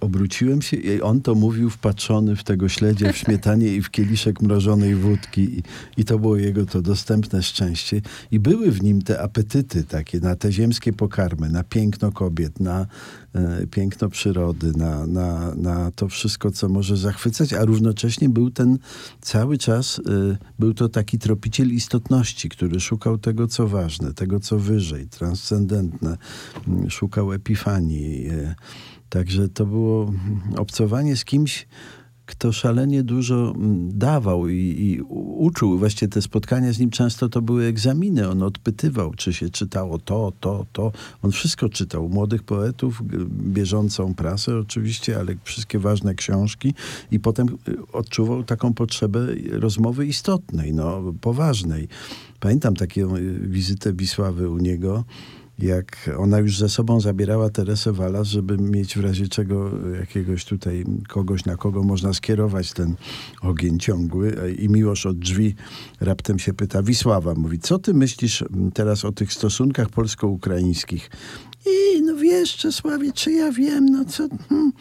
Obróciłem 0.00 0.62
się 0.62 0.76
i 0.76 1.00
on 1.00 1.20
to 1.20 1.34
mówił 1.34 1.70
wpatrzony 1.70 2.36
w 2.36 2.44
tego 2.44 2.68
śledzie, 2.68 3.12
w 3.12 3.16
śmietanie 3.16 3.68
i 3.68 3.82
w 3.82 3.90
kieliszek 3.90 4.42
mrożonej 4.42 4.94
wódki. 4.94 5.40
I, 5.40 5.62
I, 5.96 6.04
to 6.04 6.18
było 6.18 6.36
jego 6.36 6.66
to 6.66 6.82
dostępne 6.82 7.42
szczęście. 7.42 8.00
I 8.30 8.40
były 8.40 8.70
w 8.70 8.82
nim 8.82 9.02
te 9.02 9.22
apetyty 9.22 9.84
takie 9.84 10.20
na 10.20 10.36
te 10.36 10.52
ziemskie 10.52 10.92
pokarmy, 10.92 11.48
na 11.48 11.64
piękno 11.64 12.12
kobiet, 12.12 12.60
na 12.60 12.86
e, 13.34 13.66
piękno 13.66 14.08
przyrody, 14.08 14.72
na, 14.76 15.06
na, 15.06 15.54
na 15.54 15.90
to 15.90 16.08
wszystko, 16.08 16.50
co 16.50 16.68
może 16.68 16.96
zachwycać, 16.96 17.52
a 17.52 17.64
równocześnie 17.64 18.28
był 18.28 18.50
ten 18.50 18.78
cały 19.20 19.58
czas, 19.58 19.98
e, 19.98 20.36
był 20.58 20.74
to 20.74 20.88
taki 20.88 21.18
tropiciel 21.18 21.74
istotności, 21.74 22.48
który 22.48 22.80
szukał 22.80 23.18
tego, 23.18 23.48
co 23.48 23.68
ważne, 23.68 24.14
tego, 24.14 24.40
co 24.40 24.58
wyżej, 24.58 25.06
transcendentne. 25.06 26.16
Szukał 26.88 27.32
epifanii. 27.32 28.28
E, 28.28 28.54
Także 29.12 29.48
to 29.48 29.66
było 29.66 30.12
obcowanie 30.56 31.16
z 31.16 31.24
kimś, 31.24 31.66
kto 32.26 32.52
szalenie 32.52 33.02
dużo 33.02 33.52
mm, 33.56 33.98
dawał 33.98 34.48
i, 34.48 34.54
i, 34.56 35.00
uczył. 35.36 35.78
Właściwie 35.78 36.08
te 36.08 36.22
spotkania 36.22 36.72
z 36.72 36.78
nim 36.78 36.90
często 36.90 37.28
to 37.28 37.42
były 37.42 37.64
egzaminy. 37.64 38.28
On 38.28 38.42
odpytywał, 38.42 39.14
czy 39.14 39.32
się 39.32 39.50
czytało 39.50 39.98
to, 39.98 40.32
to, 40.40 40.66
to. 40.72 40.92
On 41.22 41.32
wszystko 41.32 41.68
czytał. 41.68 42.08
Młodych 42.08 42.42
poetów, 42.42 43.02
bieżącą 43.28 44.14
prasę 44.14 44.58
oczywiście, 44.58 45.18
ale 45.18 45.34
wszystkie 45.44 45.78
ważne 45.78 46.14
książki. 46.14 46.74
I 47.10 47.20
potem 47.20 47.48
y, 47.68 47.92
odczuwał 47.92 48.44
taką 48.44 48.74
potrzebę 48.74 49.26
rozmowy 49.50 50.06
istotnej, 50.06 50.74
no, 50.74 51.02
poważnej. 51.20 51.88
Pamiętam 52.40 52.74
taką 52.74 53.16
y, 53.16 53.38
wizytę 53.42 53.92
Wisławy 53.92 54.50
u 54.50 54.58
niego 54.58 55.04
jak 55.58 56.10
ona 56.18 56.38
już 56.38 56.58
ze 56.58 56.68
sobą 56.68 57.00
zabierała 57.00 57.50
Teresę 57.50 57.92
Walas, 57.92 58.26
żeby 58.26 58.58
mieć 58.58 58.98
w 58.98 59.00
razie 59.00 59.28
czego 59.28 59.70
jakiegoś 60.00 60.44
tutaj 60.44 60.84
kogoś, 61.08 61.44
na 61.44 61.56
kogo 61.56 61.82
można 61.82 62.12
skierować 62.12 62.72
ten 62.72 62.94
ogień 63.42 63.78
ciągły. 63.78 64.56
I 64.58 64.68
Miłosz 64.68 65.06
od 65.06 65.18
drzwi 65.18 65.54
raptem 66.00 66.38
się 66.38 66.54
pyta, 66.54 66.82
Wisława 66.82 67.34
mówi, 67.34 67.58
co 67.58 67.78
ty 67.78 67.94
myślisz 67.94 68.44
teraz 68.74 69.04
o 69.04 69.12
tych 69.12 69.32
stosunkach 69.32 69.88
polsko-ukraińskich? 69.88 71.10
I 71.66 72.02
no 72.02 72.16
wiesz, 72.16 72.56
Czesławie, 72.56 73.12
czy 73.12 73.32
ja 73.32 73.52
wiem, 73.52 73.86
no 73.86 74.04
co... 74.04 74.28
Hmm. 74.48 74.72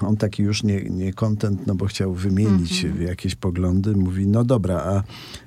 On 0.00 0.16
taki 0.16 0.42
już 0.42 0.62
nie, 0.62 0.84
nie 0.90 1.12
kontent, 1.12 1.66
no 1.66 1.74
bo 1.74 1.86
chciał 1.86 2.14
wymienić 2.14 2.84
mm 2.84 2.98
-hmm. 2.98 3.02
jakieś 3.02 3.34
poglądy. 3.34 3.96
Mówi, 3.96 4.26
no 4.26 4.44
dobra, 4.44 4.80
a 4.80 5.02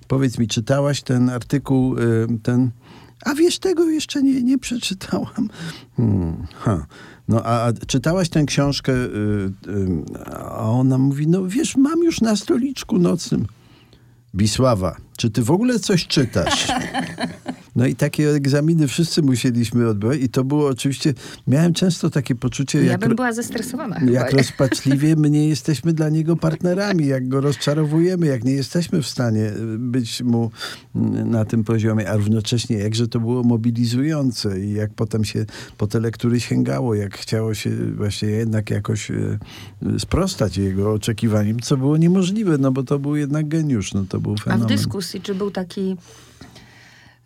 powiedz 0.08 0.38
mi, 0.38 0.48
czytałaś 0.48 1.02
ten 1.02 1.30
artykuł, 1.30 1.98
y, 1.98 2.28
ten 2.44 2.72
a 3.26 3.36
wiesz, 3.36 3.60
tego 3.60 3.90
jeszcze 3.90 4.24
nie, 4.24 4.44
nie 4.44 4.58
przeczytałam. 4.58 5.50
Hmm, 5.98 6.48
ha. 6.54 6.86
No 7.28 7.42
a, 7.44 7.68
a, 7.68 7.74
czytałaś 7.74 8.30
tę 8.30 8.44
książkę? 8.44 8.94
Y, 8.94 8.98
y, 9.68 10.04
a 10.36 10.70
ona 10.70 10.98
mówi, 10.98 11.28
no 11.28 11.48
wiesz, 11.48 11.76
mam 11.76 12.04
już 12.04 12.22
na 12.22 12.36
stoliczku 12.36 12.98
nocnym. 13.00 13.48
Bisława, 14.36 14.96
czy 15.18 15.30
ty 15.30 15.44
w 15.44 15.52
ogóle 15.52 15.80
coś 15.80 16.08
czytasz? 16.08 16.68
No 17.76 17.86
i 17.86 17.96
takie 17.96 18.30
egzaminy 18.30 18.88
wszyscy 18.88 19.22
musieliśmy 19.22 19.88
odbywać 19.88 20.20
i 20.22 20.30
to 20.30 20.44
było 20.44 20.68
oczywiście, 20.68 21.14
miałem 21.48 21.74
często 21.74 22.10
takie 22.10 22.36
poczucie... 22.36 22.84
Ja 22.84 22.92
jak, 22.92 23.00
bym 23.00 23.16
była 23.16 23.34
zestresowana. 23.34 24.00
Jak 24.12 24.30
chyba. 24.30 24.38
rozpaczliwie 24.38 25.16
my 25.16 25.30
nie 25.30 25.50
jesteśmy 25.50 25.94
dla 25.94 26.10
niego 26.10 26.36
partnerami, 26.36 27.08
jak 27.08 27.28
go 27.28 27.42
rozczarowujemy, 27.42 28.28
jak 28.28 28.44
nie 28.44 28.52
jesteśmy 28.52 29.02
w 29.02 29.08
stanie 29.08 29.52
być 29.78 30.22
mu 30.22 30.52
na 31.26 31.46
tym 31.46 31.64
poziomie, 31.64 32.10
a 32.10 32.16
równocześnie 32.16 32.78
jakże 32.78 33.08
to 33.08 33.20
było 33.20 33.44
mobilizujące 33.44 34.60
i 34.60 34.74
jak 34.74 34.94
potem 34.94 35.26
się 35.26 35.46
po 35.78 35.88
te 35.88 36.00
lektury 36.00 36.40
sięgało, 36.40 36.96
jak 36.96 37.18
chciało 37.18 37.54
się 37.54 37.70
właśnie 37.96 38.30
jednak 38.30 38.70
jakoś 38.70 39.12
e, 39.12 39.38
sprostać 40.00 40.58
jego 40.58 40.94
oczekiwaniom, 40.94 41.60
co 41.60 41.78
było 41.78 41.98
niemożliwe, 41.98 42.58
no 42.58 42.72
bo 42.72 42.84
to 42.84 43.00
był 43.00 43.16
jednak 43.16 43.48
geniusz, 43.48 43.94
no 43.94 44.06
to 44.10 44.20
był 44.20 44.38
fenomen. 44.38 44.64
A 44.64 44.66
w 44.66 44.70
dyskusji, 44.70 45.22
czy 45.22 45.36
był 45.36 45.52
taki 45.52 45.98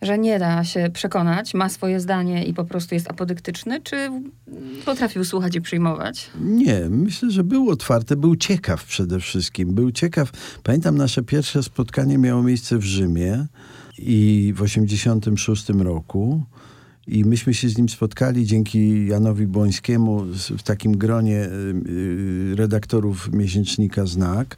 że 0.02 0.18
nie 0.18 0.40
da 0.40 0.64
się 0.64 0.90
przekonać, 0.94 1.54
ma 1.54 1.70
swoje 1.70 2.00
zdanie 2.00 2.46
i 2.46 2.54
po 2.54 2.66
prostu 2.66 2.96
jest 2.96 3.10
apodyktyczny, 3.10 3.82
czy 3.82 4.10
potrafił 4.86 5.26
słuchać 5.26 5.56
i 5.56 5.62
przyjmować? 5.62 6.30
Nie, 6.42 6.80
myślę, 6.90 7.32
że 7.32 7.44
był 7.44 7.70
otwarty, 7.70 8.16
był 8.16 8.36
ciekaw 8.36 8.84
przede 8.84 9.20
wszystkim. 9.20 9.74
Był 9.74 9.92
ciekaw. 9.92 10.32
Pamiętam 10.64 10.98
nasze 10.98 11.24
pierwsze 11.24 11.64
spotkanie 11.64 12.18
miało 12.18 12.44
miejsce 12.44 12.78
w 12.78 12.84
Rzymie 12.84 13.46
i 13.98 14.54
w 14.56 14.62
86 14.62 15.70
roku. 15.70 16.44
I 17.08 17.26
myśmy 17.26 17.54
się 17.54 17.70
z 17.70 17.78
nim 17.78 17.90
spotkali 17.90 18.46
dzięki 18.46 19.08
Janowi 19.08 19.48
Błońskiemu 19.48 20.26
w 20.58 20.64
takim 20.64 20.98
gronie 20.98 21.38
y, 21.38 21.50
y, 22.52 22.56
redaktorów 22.56 23.34
miesięcznika 23.34 24.06
Znak. 24.06 24.58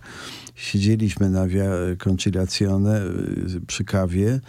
Siedzieliśmy 0.56 1.30
na 1.30 1.47
Via 1.47 1.69
Conciliazione 1.97 3.01
y, 3.56 3.62
przy 3.67 3.84
kawie 3.84 4.39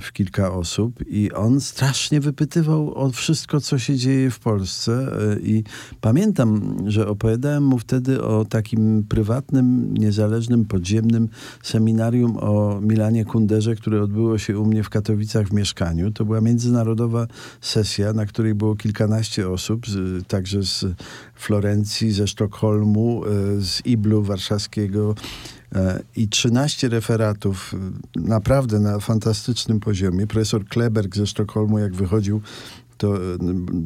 w 0.00 0.12
kilka 0.12 0.52
osób 0.52 0.94
i 1.06 1.32
on 1.32 1.60
strasznie 1.60 2.20
wypytywał 2.20 2.94
o 2.94 3.10
wszystko, 3.10 3.60
co 3.60 3.78
się 3.78 3.96
dzieje 3.96 4.30
w 4.30 4.38
Polsce 4.38 5.12
e, 5.32 5.40
i 5.40 5.64
pamiętam, 6.00 6.76
że 6.86 7.08
opowiadałem 7.08 7.64
mu 7.64 7.78
wtedy 7.78 8.22
o 8.22 8.44
takim 8.44 9.04
prywatnym, 9.08 9.94
niezależnym, 9.94 10.64
podziemnym 10.64 11.28
seminarium 11.62 12.36
o 12.36 12.80
Milanie 12.82 13.24
Kunderze, 13.24 13.74
które 13.74 14.02
odbyło 14.02 14.38
się 14.38 14.58
u 14.58 14.66
mnie 14.66 14.82
w 14.82 14.90
Katowicach 14.90 15.48
w 15.48 15.52
mieszkaniu. 15.52 16.10
To 16.10 16.24
była 16.24 16.40
międzynarodowa 16.40 17.26
sesja, 17.60 18.12
na 18.12 18.26
której 18.26 18.54
było 18.54 18.76
kilkanaście 18.76 19.50
osób, 19.50 19.86
z, 19.86 20.26
także 20.26 20.62
z 20.62 20.84
Florencji, 21.34 22.12
ze 22.12 22.26
Sztokholmu, 22.26 23.22
e, 23.24 23.28
z 23.60 23.86
Iblu 23.86 24.22
warszawskiego, 24.22 25.14
i 26.16 26.28
13 26.28 26.88
referatów 26.88 27.74
e, 27.74 28.20
naprawdę 28.20 28.80
na 28.80 28.98
fantastycznym 28.98 29.80
poziomie. 29.80 30.26
Profesor 30.26 30.64
Kleberg 30.64 31.16
ze 31.16 31.26
Sztokholmu, 31.26 31.78
jak 31.78 31.94
wychodził 31.94 32.40
to, 33.00 33.18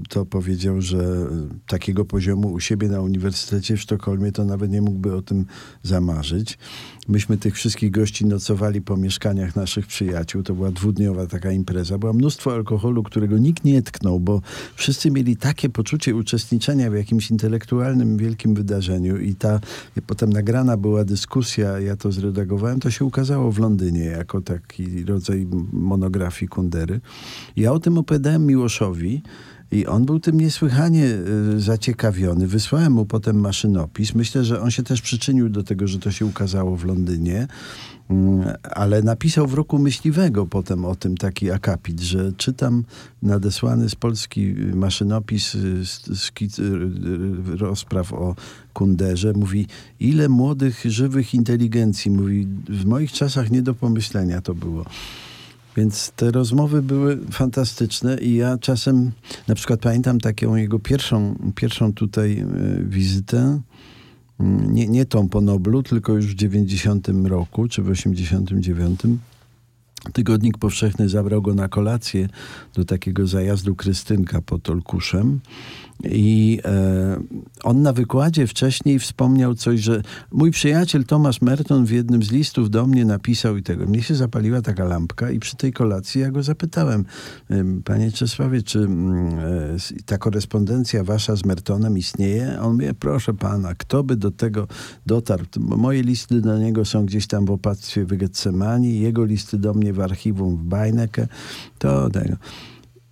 to 0.08 0.26
powiedział, 0.26 0.80
że 0.80 1.26
takiego 1.66 2.04
poziomu 2.04 2.52
u 2.52 2.60
siebie 2.60 2.88
na 2.88 3.00
Uniwersytecie 3.00 3.76
w 3.76 3.80
Sztokholmie 3.80 4.32
to 4.32 4.44
nawet 4.44 4.70
nie 4.70 4.82
mógłby 4.82 5.16
o 5.16 5.22
tym 5.22 5.46
zamarzyć. 5.82 6.58
Myśmy 7.08 7.36
tych 7.36 7.54
wszystkich 7.54 7.90
gości 7.90 8.26
nocowali 8.26 8.82
po 8.82 8.96
mieszkaniach 8.96 9.56
naszych 9.56 9.86
przyjaciół. 9.86 10.42
To 10.42 10.54
była 10.54 10.70
dwudniowa 10.70 11.26
taka 11.26 11.52
impreza. 11.52 11.98
Była 11.98 12.12
mnóstwo 12.12 12.52
alkoholu, 12.52 13.02
którego 13.02 13.38
nikt 13.38 13.64
nie 13.64 13.82
tknął, 13.82 14.20
bo 14.20 14.40
wszyscy 14.74 15.10
mieli 15.10 15.36
takie 15.36 15.68
poczucie 15.68 16.14
uczestniczenia 16.14 16.90
w 16.90 16.94
jakimś 16.94 17.30
intelektualnym, 17.30 18.16
wielkim 18.16 18.54
wydarzeniu 18.54 19.18
i 19.18 19.34
ta 19.34 19.60
potem 20.06 20.32
nagrana 20.32 20.76
była 20.76 21.04
dyskusja, 21.04 21.80
ja 21.80 21.96
to 21.96 22.12
zredagowałem, 22.12 22.80
to 22.80 22.90
się 22.90 23.04
ukazało 23.04 23.52
w 23.52 23.58
Londynie 23.58 24.04
jako 24.04 24.40
taki 24.40 25.04
rodzaj 25.04 25.46
monografii 25.72 26.48
Kundery. 26.48 27.00
Ja 27.56 27.72
o 27.72 27.78
tym 27.78 27.98
opowiadałem 27.98 28.46
Miłoszowi 28.46 29.03
i 29.74 29.86
on 29.86 30.04
był 30.04 30.20
tym 30.20 30.40
niesłychanie 30.40 31.04
y, 31.56 31.60
zaciekawiony. 31.60 32.46
Wysłałem 32.46 32.92
mu 32.92 33.06
potem 33.06 33.40
maszynopis. 33.40 34.14
Myślę, 34.14 34.44
że 34.44 34.60
on 34.60 34.70
się 34.70 34.82
też 34.82 35.02
przyczynił 35.02 35.48
do 35.48 35.62
tego, 35.62 35.86
że 35.86 35.98
to 35.98 36.10
się 36.10 36.26
ukazało 36.26 36.76
w 36.76 36.84
Londynie. 36.84 37.46
Mm, 38.10 38.44
ale 38.62 39.02
napisał 39.02 39.46
w 39.46 39.54
roku 39.54 39.78
myśliwego 39.78 40.46
potem 40.46 40.84
o 40.84 40.94
tym 40.94 41.16
taki 41.16 41.50
akapit, 41.50 42.00
że 42.00 42.32
czytam 42.32 42.84
nadesłany 43.22 43.88
z 43.88 43.94
Polski 43.94 44.54
maszynopis 44.74 45.56
szkic, 46.14 46.60
rozpraw 47.58 48.12
o 48.12 48.36
Kunderze. 48.72 49.32
Mówi, 49.32 49.66
ile 50.00 50.28
młodych, 50.28 50.84
żywych 50.84 51.34
inteligencji. 51.34 52.10
Mówi, 52.10 52.46
w 52.68 52.84
moich 52.84 53.12
czasach 53.12 53.50
nie 53.50 53.62
do 53.62 53.74
pomyślenia 53.74 54.40
to 54.40 54.54
było. 54.54 54.84
Więc 55.76 56.12
te 56.16 56.30
rozmowy 56.30 56.82
były 56.82 57.18
fantastyczne 57.30 58.18
i 58.18 58.34
ja 58.34 58.58
czasem, 58.58 59.10
na 59.48 59.54
przykład 59.54 59.80
pamiętam 59.80 60.20
taką 60.20 60.56
jego 60.56 60.78
pierwszą, 60.78 61.34
pierwszą 61.54 61.92
tutaj 61.92 62.38
e, 62.38 62.46
wizytę, 62.84 63.60
mm, 64.40 64.74
nie, 64.74 64.88
nie 64.88 65.04
tą 65.04 65.28
po 65.28 65.40
Noblu, 65.40 65.82
tylko 65.82 66.12
już 66.12 66.26
w 66.26 66.34
90 66.34 67.08
roku, 67.24 67.68
czy 67.68 67.82
w 67.82 67.88
89. 67.88 69.00
Tygodnik 70.12 70.58
Powszechny 70.58 71.08
zabrał 71.08 71.42
go 71.42 71.54
na 71.54 71.68
kolację 71.68 72.28
do 72.74 72.84
takiego 72.84 73.26
zajazdu 73.26 73.74
Krystynka 73.74 74.40
pod 74.42 74.70
Olkuszem. 74.70 75.40
I 76.04 76.60
e, 76.64 77.20
on 77.62 77.82
na 77.82 77.92
wykładzie 77.92 78.46
wcześniej 78.46 78.98
wspomniał 78.98 79.54
coś, 79.54 79.80
że 79.80 80.02
mój 80.32 80.50
przyjaciel 80.50 81.04
Tomasz 81.04 81.42
Merton 81.42 81.84
w 81.84 81.90
jednym 81.90 82.22
z 82.22 82.32
listów 82.32 82.70
do 82.70 82.86
mnie 82.86 83.04
napisał 83.04 83.56
i 83.56 83.62
tego. 83.62 83.86
Mnie 83.86 84.02
się 84.02 84.14
zapaliła 84.14 84.62
taka 84.62 84.84
lampka 84.84 85.30
i 85.30 85.38
przy 85.38 85.56
tej 85.56 85.72
kolacji 85.72 86.20
ja 86.20 86.30
go 86.30 86.42
zapytałem, 86.42 87.04
panie 87.84 88.12
Czesławie, 88.12 88.62
czy 88.62 88.78
mm, 88.78 89.38
e, 89.38 90.02
ta 90.06 90.18
korespondencja 90.18 91.04
wasza 91.04 91.36
z 91.36 91.44
Mertonem 91.44 91.98
istnieje? 91.98 92.60
On 92.60 92.72
mówi, 92.72 92.86
proszę 92.98 93.34
pana, 93.34 93.74
kto 93.74 94.04
by 94.04 94.16
do 94.16 94.30
tego 94.30 94.66
dotarł? 95.06 95.44
Moje 95.58 96.02
listy 96.02 96.40
do 96.40 96.58
niego 96.58 96.84
są 96.84 97.06
gdzieś 97.06 97.26
tam 97.26 97.46
w 97.46 97.50
opactwie 97.50 98.04
w 98.04 98.16
Getsemani, 98.16 99.00
jego 99.00 99.24
listy 99.24 99.58
do 99.58 99.74
mnie 99.74 99.92
w 99.92 100.00
archiwum 100.00 100.56
w 100.56 100.64
Bajneke. 100.64 101.28
To 101.78 102.10
tego. 102.10 102.36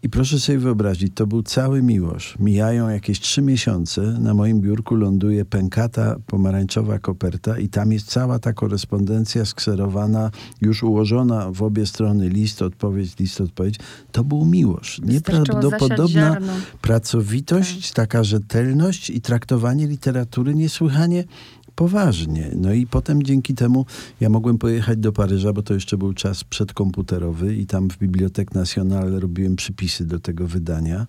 I 0.04 0.08
proszę 0.08 0.40
sobie 0.40 0.58
wyobrazić, 0.58 1.12
to 1.14 1.26
był 1.26 1.42
cały 1.42 1.82
miłość. 1.82 2.34
Mijają 2.38 2.88
jakieś 2.88 3.20
trzy 3.20 3.42
miesiące, 3.42 4.00
na 4.02 4.34
moim 4.34 4.60
biurku 4.60 4.94
ląduje 4.94 5.44
pękata 5.44 6.16
pomarańczowa 6.26 6.98
koperta 6.98 7.58
i 7.58 7.68
tam 7.68 7.92
jest 7.92 8.06
cała 8.06 8.38
ta 8.38 8.52
korespondencja 8.52 9.44
skserowana, 9.44 10.30
już 10.60 10.82
ułożona 10.82 11.50
w 11.50 11.62
obie 11.62 11.86
strony, 11.86 12.28
list, 12.28 12.62
odpowiedź, 12.62 13.18
list, 13.18 13.40
odpowiedź. 13.40 13.78
To 14.12 14.24
był 14.24 14.44
miłość. 14.44 15.00
Nieprawdopodobna 15.02 16.38
pracowitość, 16.80 17.92
tak. 17.92 17.96
taka 17.96 18.24
rzetelność 18.24 19.10
i 19.10 19.20
traktowanie 19.20 19.86
literatury 19.86 20.54
niesłychanie 20.54 21.24
poważnie. 21.82 22.50
No 22.56 22.72
i 22.72 22.86
potem 22.86 23.22
dzięki 23.22 23.54
temu 23.54 23.86
ja 24.20 24.28
mogłem 24.28 24.58
pojechać 24.58 24.98
do 24.98 25.12
Paryża, 25.12 25.52
bo 25.52 25.62
to 25.62 25.74
jeszcze 25.74 25.98
był 25.98 26.12
czas 26.12 26.44
przedkomputerowy 26.44 27.56
i 27.56 27.66
tam 27.66 27.90
w 27.90 27.98
Bibliotek 27.98 28.54
Nationale 28.54 29.20
robiłem 29.20 29.56
przypisy 29.56 30.06
do 30.06 30.18
tego 30.20 30.46
wydania. 30.46 31.06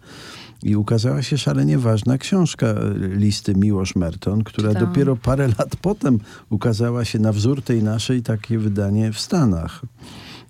I 0.63 0.75
ukazała 0.75 1.21
się 1.21 1.38
szalenie 1.38 1.77
ważna 1.77 2.17
książka 2.17 2.67
e, 2.67 2.93
listy 3.15 3.55
Miłosz 3.55 3.95
Merton, 3.95 4.43
która 4.43 4.67
Czytałam. 4.69 4.89
dopiero 4.89 5.15
parę 5.15 5.47
lat 5.47 5.75
potem 5.81 6.19
ukazała 6.49 7.05
się 7.05 7.19
na 7.19 7.31
wzór 7.31 7.62
tej 7.62 7.83
naszej 7.83 8.21
takie 8.21 8.59
wydanie 8.59 9.12
w 9.12 9.19
Stanach 9.19 9.81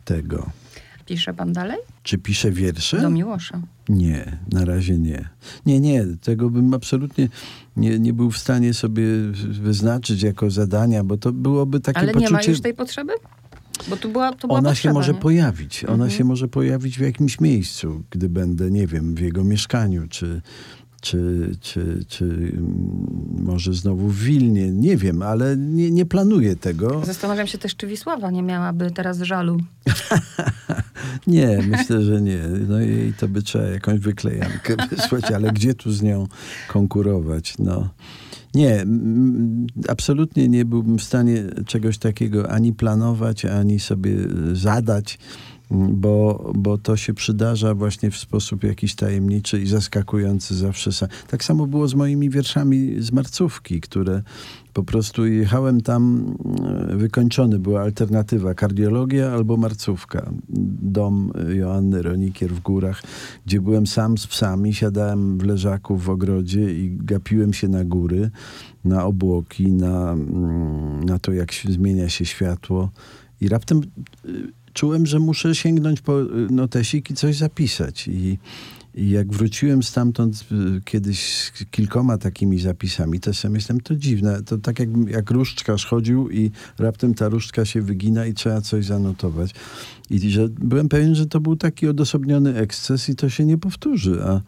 tego. 0.06 0.50
Pisze 1.14 1.34
pan 1.34 1.54
dalej? 1.54 1.78
Czy 2.04 2.18
pisze 2.18 2.52
wiersze? 2.52 3.02
Do 3.02 3.10
Miłosza. 3.10 3.62
Nie, 3.90 4.38
na 4.52 4.66
razie 4.66 4.98
nie. 4.98 5.30
Nie, 5.66 5.80
nie, 5.80 6.06
tego 6.22 6.50
bym 6.50 6.74
absolutnie 6.74 7.30
nie, 7.78 8.00
nie 8.00 8.14
był 8.14 8.32
w 8.32 8.38
stanie 8.38 8.74
sobie 8.74 9.04
wyznaczyć 9.62 10.24
jako 10.24 10.50
zadania, 10.50 11.04
bo 11.04 11.18
to 11.18 11.32
byłoby 11.32 11.80
takie 11.80 12.00
Ale 12.00 12.08
poczucie... 12.08 12.26
nie 12.26 12.32
ma 12.32 12.44
już 12.48 12.62
tej 12.62 12.74
potrzeby? 12.74 13.14
Bo 13.90 13.98
tu 13.98 14.10
była, 14.10 14.32
tu 14.32 14.48
była 14.48 14.60
Ona 14.60 14.70
potrzeba, 14.70 14.92
się 14.92 14.94
może 14.94 15.14
nie? 15.14 15.20
pojawić. 15.20 15.84
Ona 15.86 15.94
mhm. 15.94 16.12
się 16.12 16.24
może 16.24 16.48
pojawić 16.48 16.98
w 16.98 17.02
jakimś 17.02 17.40
miejscu, 17.40 18.04
gdy 18.10 18.30
będę, 18.30 18.72
nie 18.72 18.88
wiem, 18.88 19.16
w 19.16 19.20
jego 19.20 19.44
mieszkaniu, 19.44 20.08
czy 20.10 20.42
czy, 21.04 21.52
czy, 21.62 22.06
czy 22.08 22.26
mm, 22.26 23.36
może 23.40 23.74
znowu 23.74 24.08
w 24.08 24.20
Wilnie, 24.20 24.72
nie 24.72 24.98
wiem, 24.98 25.22
ale 25.22 25.58
nie, 25.58 25.92
nie 25.92 26.06
planuję 26.06 26.56
tego. 26.56 27.06
Zastanawiam 27.06 27.48
się 27.48 27.58
też, 27.58 27.76
czy 27.76 27.88
Wisława 27.88 28.32
nie 28.32 28.44
miałaby 28.44 28.92
teraz 28.92 29.18
żalu. 29.18 29.58
nie, 31.28 31.60
myślę, 31.68 32.02
że 32.02 32.22
nie. 32.22 32.40
No 32.68 32.82
i 32.82 33.14
to 33.18 33.28
by 33.28 33.42
trzeba 33.42 33.66
jakąś 33.66 34.00
wyklejankę 34.00 34.76
wysłać, 34.96 35.32
ale 35.32 35.52
gdzie 35.52 35.74
tu 35.74 35.92
z 35.92 36.02
nią 36.02 36.28
konkurować? 36.68 37.56
No. 37.60 37.90
Nie, 38.54 38.86
absolutnie 39.88 40.48
nie 40.48 40.66
byłbym 40.66 40.98
w 40.98 41.04
stanie 41.04 41.44
czegoś 41.66 41.98
takiego 41.98 42.52
ani 42.52 42.74
planować, 42.74 43.46
ani 43.46 43.80
sobie 43.80 44.12
zadać 44.54 45.20
bo, 45.74 46.52
bo 46.56 46.78
to 46.78 46.98
się 46.98 47.14
przydarza 47.14 47.76
właśnie 47.76 48.12
w 48.12 48.18
sposób 48.18 48.64
jakiś 48.64 48.96
tajemniczy 48.96 49.62
i 49.62 49.68
zaskakujący 49.68 50.56
zawsze. 50.56 51.08
Tak 51.28 51.44
samo 51.44 51.68
było 51.68 51.88
z 51.88 51.96
moimi 51.96 52.30
wierszami 52.30 52.96
z 53.00 53.12
marcówki, 53.12 53.82
które 53.82 54.22
po 54.74 54.84
prostu 54.84 55.26
jechałem 55.26 55.82
tam, 55.82 56.34
e, 56.92 56.96
wykończony 56.96 57.60
była 57.60 57.82
alternatywa 57.82 58.54
kardiologia 58.54 59.32
albo 59.32 59.58
marcówka. 59.58 60.32
Dom 60.82 61.32
Joanny 61.54 62.02
Ronikier 62.02 62.50
w 62.50 62.60
górach, 62.60 63.04
gdzie 63.46 63.62
byłem 63.62 63.88
sam 63.88 64.18
z 64.18 64.28
psami, 64.28 64.74
siadałem 64.74 65.38
w 65.38 65.44
leżaku 65.44 65.98
w 65.98 66.10
ogrodzie 66.10 66.74
i 66.74 66.98
gapiłem 67.00 67.54
się 67.54 67.68
na 67.68 67.84
góry, 67.86 68.30
na 68.86 69.06
obłoki, 69.06 69.72
na, 69.72 70.12
mm, 70.12 71.04
na 71.04 71.20
to, 71.20 71.32
jak 71.32 71.54
zmienia 71.54 72.10
się 72.10 72.26
światło. 72.26 72.90
I 73.42 73.50
raptem 73.50 73.82
y, 74.26 74.63
czułem, 74.74 75.06
że 75.06 75.20
muszę 75.20 75.56
sięgnąć 75.56 76.02
po 76.02 76.22
y, 76.22 76.26
notesik 76.50 77.12
i 77.12 77.14
coś 77.14 77.36
zapisać. 77.36 78.08
I, 78.08 78.38
i 78.96 79.10
jak 79.10 79.34
wróciłem 79.34 79.84
stamtąd 79.84 80.46
y, 80.78 80.82
kiedyś 80.86 81.26
z 81.26 81.52
kilkoma 81.72 82.18
takimi 82.18 82.60
zapisami, 82.60 83.20
to 83.20 83.34
sobie 83.34 83.52
myślałem, 83.52 83.82
to 83.82 83.96
dziwne. 83.96 84.44
To 84.44 84.58
tak 84.58 84.80
jak, 84.80 84.90
jak 85.08 85.32
różdżkarz 85.32 85.88
i 86.32 86.52
raptem 86.80 87.14
ta 87.14 87.30
różdżka 87.30 87.66
się 87.66 87.82
wygina 87.82 88.26
i 88.26 88.34
trzeba 88.34 88.62
coś 88.62 88.86
zanotować. 88.86 89.52
I 90.10 90.30
że 90.30 90.50
byłem 90.50 90.90
pewien, 90.90 91.16
że 91.16 91.26
to 91.26 91.40
był 91.40 91.56
taki 91.56 91.88
odosobniony 91.88 92.56
eksces 92.56 93.10
i 93.10 93.16
to 93.16 93.30
się 93.30 93.46
nie 93.46 93.58
powtórzy. 93.58 94.24
A, 94.24 94.42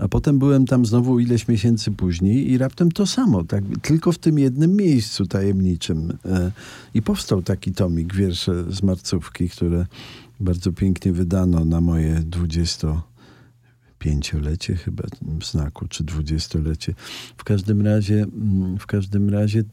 a 0.00 0.08
potem 0.08 0.38
byłem 0.38 0.66
tam 0.66 0.86
znowu 0.86 1.18
ileś 1.18 1.48
miesięcy 1.48 1.90
później 1.90 2.50
i 2.50 2.58
raptem 2.58 2.92
to 2.92 3.06
samo, 3.06 3.44
tak, 3.44 3.64
tylko 3.82 4.12
w 4.12 4.18
tym 4.18 4.38
jednym 4.38 4.76
miejscu 4.76 5.26
tajemniczym. 5.26 6.18
E, 6.24 6.52
I 6.94 7.02
powstał 7.02 7.42
taki 7.42 7.72
tomik, 7.72 8.14
wiersze 8.14 8.72
z 8.72 8.82
marcówki, 8.82 9.48
które 9.48 9.86
bardzo 10.40 10.72
pięknie 10.72 11.12
wydano 11.12 11.64
na 11.64 11.80
moje 11.80 12.14
dwudziestopięciolecie 12.14 14.76
chyba 14.76 15.04
w 15.40 15.44
znaku, 15.44 15.88
czy 15.88 16.04
dwudziestolecie. 16.04 16.94
W 17.36 17.44
każdym 17.44 17.82
razie, 17.82 18.22
mm, 18.22 18.78
w 18.78 18.86
każdym 18.86 19.30
razie 19.30 19.64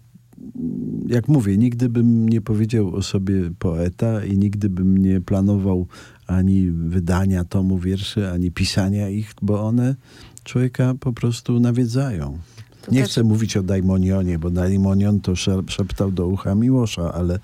jak 1.07 1.27
mówię, 1.27 1.57
nigdy 1.57 1.89
bym 1.89 2.29
nie 2.29 2.41
powiedział 2.41 2.95
o 2.95 3.03
sobie 3.03 3.51
poeta 3.59 4.25
i 4.25 4.37
nigdy 4.37 4.69
bym 4.69 4.97
nie 4.97 5.21
planował 5.21 5.87
ani 6.31 6.71
wydania 6.71 7.43
tomu 7.43 7.77
wierszy, 7.77 8.31
ani 8.31 8.51
pisania 8.51 9.09
ich, 9.09 9.31
bo 9.41 9.63
one 9.67 9.95
człowieka 10.43 10.93
po 10.99 11.13
prostu 11.13 11.59
nawiedzają. 11.59 12.37
To 12.81 12.91
Nie 12.91 13.01
też- 13.01 13.11
chcę 13.11 13.23
mówić 13.23 13.57
o 13.57 13.63
Daimonionie, 13.63 14.39
bo 14.39 14.49
Daimonion 14.49 15.19
to 15.21 15.35
sze- 15.35 15.63
szeptał 15.67 16.11
do 16.11 16.27
ucha 16.27 16.55
Miłosza, 16.55 17.13
ale 17.13 17.39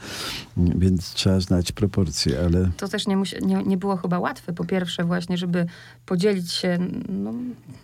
mm, 0.57 0.79
więc 0.79 1.13
trzeba 1.13 1.39
znać 1.39 1.71
proporcje, 1.71 2.39
ale 2.45 2.69
To 2.77 2.87
też 2.87 3.07
nie, 3.07 3.17
musi, 3.17 3.35
nie, 3.45 3.63
nie 3.63 3.77
było 3.77 3.95
chyba 3.97 4.19
łatwe. 4.19 4.53
Po 4.53 4.65
pierwsze 4.65 5.03
właśnie, 5.03 5.37
żeby 5.37 5.65
podzielić 6.05 6.51
się 6.51 6.77
no, 7.09 7.33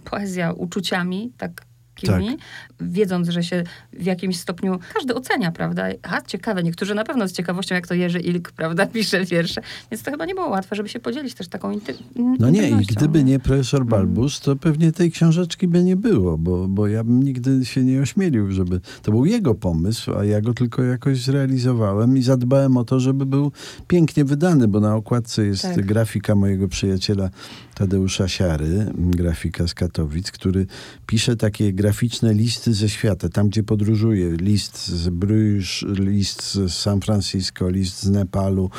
poezja 0.05 0.51
uczuciami, 0.51 1.31
tak 1.37 1.65
takimi, 2.01 2.37
wiedząc, 2.81 3.29
że 3.29 3.43
się 3.43 3.63
w 3.93 4.05
jakimś 4.05 4.39
stopniu 4.39 4.79
każdy 4.93 5.15
ocenia, 5.15 5.51
prawda? 5.51 5.87
A 6.01 6.21
ciekawe, 6.21 6.63
niektórzy 6.63 6.95
na 6.95 7.03
pewno 7.03 7.27
z 7.27 7.31
ciekawością, 7.31 7.75
jak 7.75 7.87
to 7.87 7.93
Jerzy 7.93 8.19
Ilk, 8.19 8.51
prawda, 8.61 8.85
pisze 8.85 9.25
wiersze. 9.25 9.61
Więc 9.91 10.03
to 10.03 10.11
chyba 10.11 10.25
nie 10.25 10.35
było 10.35 10.49
łatwe, 10.49 10.75
żeby 10.75 10.89
się 10.89 10.99
podzielić 10.99 11.33
też 11.33 11.47
taką 11.47 11.71
inty, 11.71 11.93
No 12.39 12.49
nie, 12.49 12.69
i 12.69 12.85
gdyby 12.85 13.23
nie 13.23 13.39
profesor 13.39 13.85
Balbus, 13.85 14.39
to 14.39 14.55
pewnie 14.55 14.91
tej 14.91 15.11
książeczki 15.11 15.67
by 15.67 15.83
nie 15.83 15.95
było, 15.95 16.37
bo, 16.37 16.67
bo 16.67 16.87
ja 16.87 17.03
bym 17.03 17.23
nigdy 17.23 17.65
się 17.65 17.83
nie 17.83 18.01
ośmielił, 18.01 18.51
żeby... 18.51 18.79
To 19.01 19.11
był 19.11 19.25
jego 19.25 19.55
pomysł, 19.55 20.13
a 20.17 20.25
ja 20.25 20.41
go 20.41 20.53
tylko 20.53 20.83
jakoś 20.83 21.21
zrealizowałem 21.21 22.17
i 22.17 22.21
zadbałem 22.21 22.77
o 22.77 22.83
to, 22.83 22.99
żeby 22.99 23.25
był 23.25 23.51
pięknie 23.87 24.25
wydany, 24.25 24.67
bo 24.67 24.79
na 24.79 24.95
okładce 24.95 25.45
jest 25.45 25.61
Tak. 25.61 25.85
grafika 25.85 26.35
mojego 26.35 26.67
przyjaciela 26.67 27.29
Tadeusza 27.75 28.27
Siary, 28.27 28.91
grafika 28.95 29.67
z 29.67 29.73
Katowic, 29.73 30.31
który 30.31 30.65
pisze 31.07 31.35
takie 31.35 31.73
graficzne 31.83 32.33
listy 32.33 32.73
ze 32.73 32.89
świata, 32.89 33.29
tam 33.29 33.49
gdzie 33.49 33.63
podróżuje. 33.63 34.31
List 34.31 34.87
z 34.87 35.09
Bruges, 35.09 35.81
list 35.99 36.53
z 36.53 36.73
San 36.73 37.01
Francisco, 37.01 37.69
list 37.69 38.03
z 38.03 38.09
Nepalu, 38.09 38.69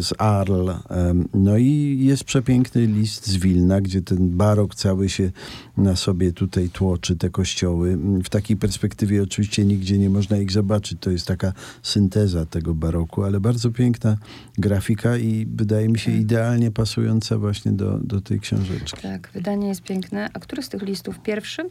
z 0.00 0.12
Arles. 0.18 0.76
em, 0.90 1.28
No 1.34 1.56
i 1.58 1.98
jest 2.00 2.24
przepiękny 2.24 2.86
list 2.86 3.26
z 3.26 3.36
Wilna, 3.36 3.80
gdzie 3.80 4.02
ten 4.02 4.28
barok 4.30 4.74
cały 4.74 5.08
się 5.08 5.30
na 5.76 5.96
sobie 5.96 6.32
tutaj 6.32 6.68
tłoczy, 6.68 7.16
te 7.16 7.30
kościoły. 7.30 7.98
W 8.24 8.28
takiej 8.28 8.56
perspektywie 8.56 9.22
oczywiście 9.22 9.64
nigdzie 9.64 9.98
nie 9.98 10.10
można 10.10 10.36
ich 10.36 10.50
zobaczyć. 10.52 10.98
To 11.00 11.10
jest 11.10 11.26
taka 11.26 11.52
synteza 11.82 12.46
tego 12.46 12.74
baroku, 12.74 13.22
ale 13.24 13.40
bardzo 13.40 13.70
piękna 13.70 14.16
grafika 14.58 15.16
i 15.16 15.46
wydaje 15.54 15.88
mi 15.88 15.98
się 15.98 16.12
idealnie 16.12 16.70
pasująca 16.70 17.38
właśnie 17.38 17.72
do, 17.72 17.98
do 17.98 18.20
tej 18.20 18.40
książeczki. 18.40 19.02
Tak, 19.02 19.30
wydanie 19.34 19.68
jest 19.68 19.82
piękne. 19.82 20.30
A 20.34 20.38
który 20.40 20.62
z 20.62 20.68
tych 20.68 20.82
listów 20.82 21.18
pierwszy? 21.22 21.62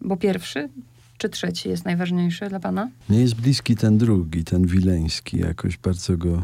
Bo 0.00 0.16
pierwszy 0.16 0.68
czy 1.18 1.28
trzeci 1.28 1.68
jest 1.68 1.84
najważniejszy 1.84 2.48
dla 2.48 2.60
pana? 2.60 2.90
Mnie 3.08 3.20
jest 3.20 3.34
bliski 3.34 3.76
ten 3.76 3.98
drugi, 3.98 4.44
ten 4.44 4.66
wileński. 4.66 5.38
Jakoś 5.38 5.76
bardzo 5.78 6.16
go 6.16 6.42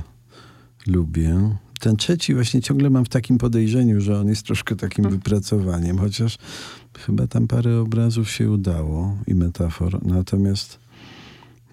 lubię. 0.86 1.56
Ten 1.80 1.96
trzeci 1.96 2.34
właśnie 2.34 2.62
ciągle 2.62 2.90
mam 2.90 3.04
w 3.04 3.08
takim 3.08 3.38
podejrzeniu, 3.38 4.00
że 4.00 4.20
on 4.20 4.28
jest 4.28 4.46
troszkę 4.46 4.76
takim 4.76 5.10
wypracowaniem, 5.10 5.98
chociaż 5.98 6.38
chyba 6.98 7.26
tam 7.26 7.46
parę 7.46 7.80
obrazów 7.80 8.30
się 8.30 8.50
udało 8.50 9.16
i 9.26 9.34
metafor. 9.34 10.06
Natomiast 10.06 10.78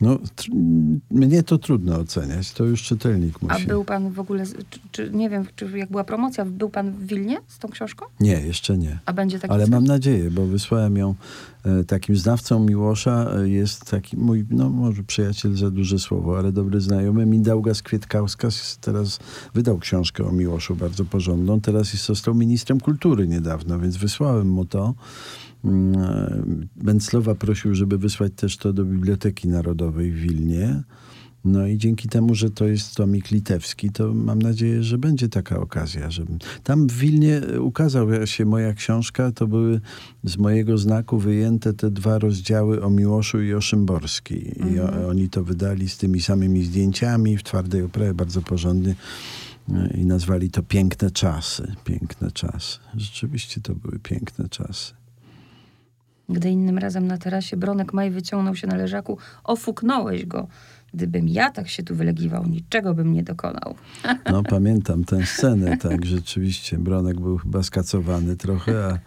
no, 0.02 0.20
mnie 1.12 1.44
to 1.44 1.58
trudno 1.58 2.00
oceniać. 2.00 2.52
To 2.52 2.66
już 2.66 2.84
czytelnik 2.84 3.36
A 3.50 3.54
musi. 3.54 3.68
był 3.68 3.84
pan 3.84 4.12
w 4.12 4.20
ogóle, 4.20 4.46
czy, 4.70 4.80
czy 4.92 5.12
nie 5.14 5.30
wiem, 5.30 5.46
czy 5.56 5.78
jak 5.78 5.90
była 5.90 6.04
promocja, 6.04 6.46
był 6.46 6.70
pan 6.70 6.92
w 6.92 7.08
Wilnie 7.08 7.38
z 7.48 7.60
tą 7.60 7.68
książką? 7.68 8.06
Nie, 8.20 8.42
jeszcze 8.42 8.78
nie. 8.78 9.00
A 9.06 9.14
będzie 9.14 9.40
taki 9.40 9.54
Ale 9.54 9.68
mam 9.68 9.84
nadzieję, 9.84 10.32
bo 10.32 10.46
wysłałem 10.46 10.98
ją 10.98 11.16
takim 11.88 12.16
znawcą 12.16 12.60
Miłosza. 12.60 13.32
E, 13.36 13.50
jest 13.50 13.86
taki 13.86 14.18
mój, 14.18 14.46
no 14.50 14.70
może 14.70 15.04
przyjaciel 15.04 15.56
za 15.56 15.72
duże 15.72 16.00
słowo, 16.00 16.38
ale 16.38 16.52
dobry 16.52 16.82
znajomy. 16.82 17.26
Mindaugas 17.26 17.82
Kwietkauskas 17.82 18.78
teraz 18.82 19.20
wydał 19.54 19.78
książkę 19.78 20.26
o 20.26 20.32
Miłoszu, 20.32 20.76
bardzo 20.76 21.06
porządną. 21.06 21.62
Teraz 21.62 21.94
jest, 21.94 22.06
został 22.06 22.36
ministrem 22.36 22.80
kultury 22.80 23.28
niedawno, 23.28 23.80
więc 23.80 23.98
wysłałem 23.98 24.50
mu 24.50 24.66
to. 24.66 24.94
Mm, 25.66 26.02
e, 26.02 26.44
Bęclowa 26.76 27.36
prosił, 27.36 27.76
żeby 27.76 27.98
wysłać 27.98 28.34
też 28.36 28.58
to 28.58 28.74
do 28.74 28.86
Biblioteki 28.86 29.48
Narodowej 29.48 30.12
w 30.12 30.16
Wilnie. 30.16 30.84
No 31.46 31.68
i 31.68 31.78
dzięki 31.78 32.10
temu, 32.10 32.36
że 32.36 32.50
to 32.50 32.68
jest 32.68 32.96
tomik 32.96 33.32
litewski, 33.32 33.90
to 33.90 34.14
mam 34.14 34.42
nadzieję, 34.42 34.84
że 34.84 34.98
będzie 34.98 35.30
taka 35.30 35.60
okazja. 35.60 36.12
Że... 36.12 36.24
Tam 36.64 36.88
w 36.88 36.94
Wilnie 36.94 37.42
ukazała 37.62 38.26
się 38.26 38.46
moja 38.46 38.74
książka, 38.74 39.32
to 39.32 39.48
były 39.48 39.82
z 40.24 40.38
mojego 40.38 40.78
znaku 40.78 41.18
wyjęte 41.18 41.74
te 41.74 41.92
dwa 41.92 42.20
rozdziały 42.20 42.84
o 42.84 42.90
Miłoszu 42.90 43.42
i 43.42 43.54
o 43.54 43.62
Szymborskiej. 43.62 44.56
I 44.74 44.80
o, 44.80 45.08
oni 45.10 45.30
to 45.30 45.44
wydali 45.44 45.90
z 45.90 45.98
tymi 45.98 46.22
samymi 46.22 46.64
zdjęciami 46.64 47.38
w 47.38 47.44
twardej 47.44 47.84
oprawie, 47.84 48.14
bardzo 48.14 48.42
porządnie. 48.42 48.96
E, 49.74 49.98
I 49.98 50.06
nazwali 50.06 50.52
to 50.52 50.64
Piękne 50.64 51.12
Czasy. 51.12 51.76
Piękne 51.84 52.32
Czasy. 52.32 52.80
Rzeczywiście 52.96 53.62
to 53.62 53.76
były 53.76 54.00
piękne 54.00 54.50
czasy. 54.50 54.94
Gdy 56.30 56.50
innym 56.50 56.78
razem 56.78 57.08
na 57.08 57.18
tarasie 57.18 57.58
Bronek 57.58 57.94
Maj 57.94 58.12
wyciągnął 58.12 58.56
się 58.56 58.68
na 58.68 58.76
leżaku, 58.76 59.18
ofuknąłeś 59.44 60.26
go. 60.26 60.48
Gdybym 60.94 61.28
ja 61.28 61.52
tak 61.52 61.70
się 61.70 61.84
tu 61.84 61.96
wylegiwał, 61.96 62.46
niczego 62.48 62.94
bym 62.94 63.14
nie 63.14 63.24
dokonał. 63.24 63.76
No 64.32 64.44
pamiętam 64.44 65.04
tę 65.04 65.26
scenę, 65.26 65.78
tak, 65.78 66.06
rzeczywiście. 66.06 66.78
Bronek 66.78 67.20
był 67.20 67.38
chyba 67.38 67.64
skacowany 67.64 68.36
trochę, 68.36 68.86
a, 68.86 69.00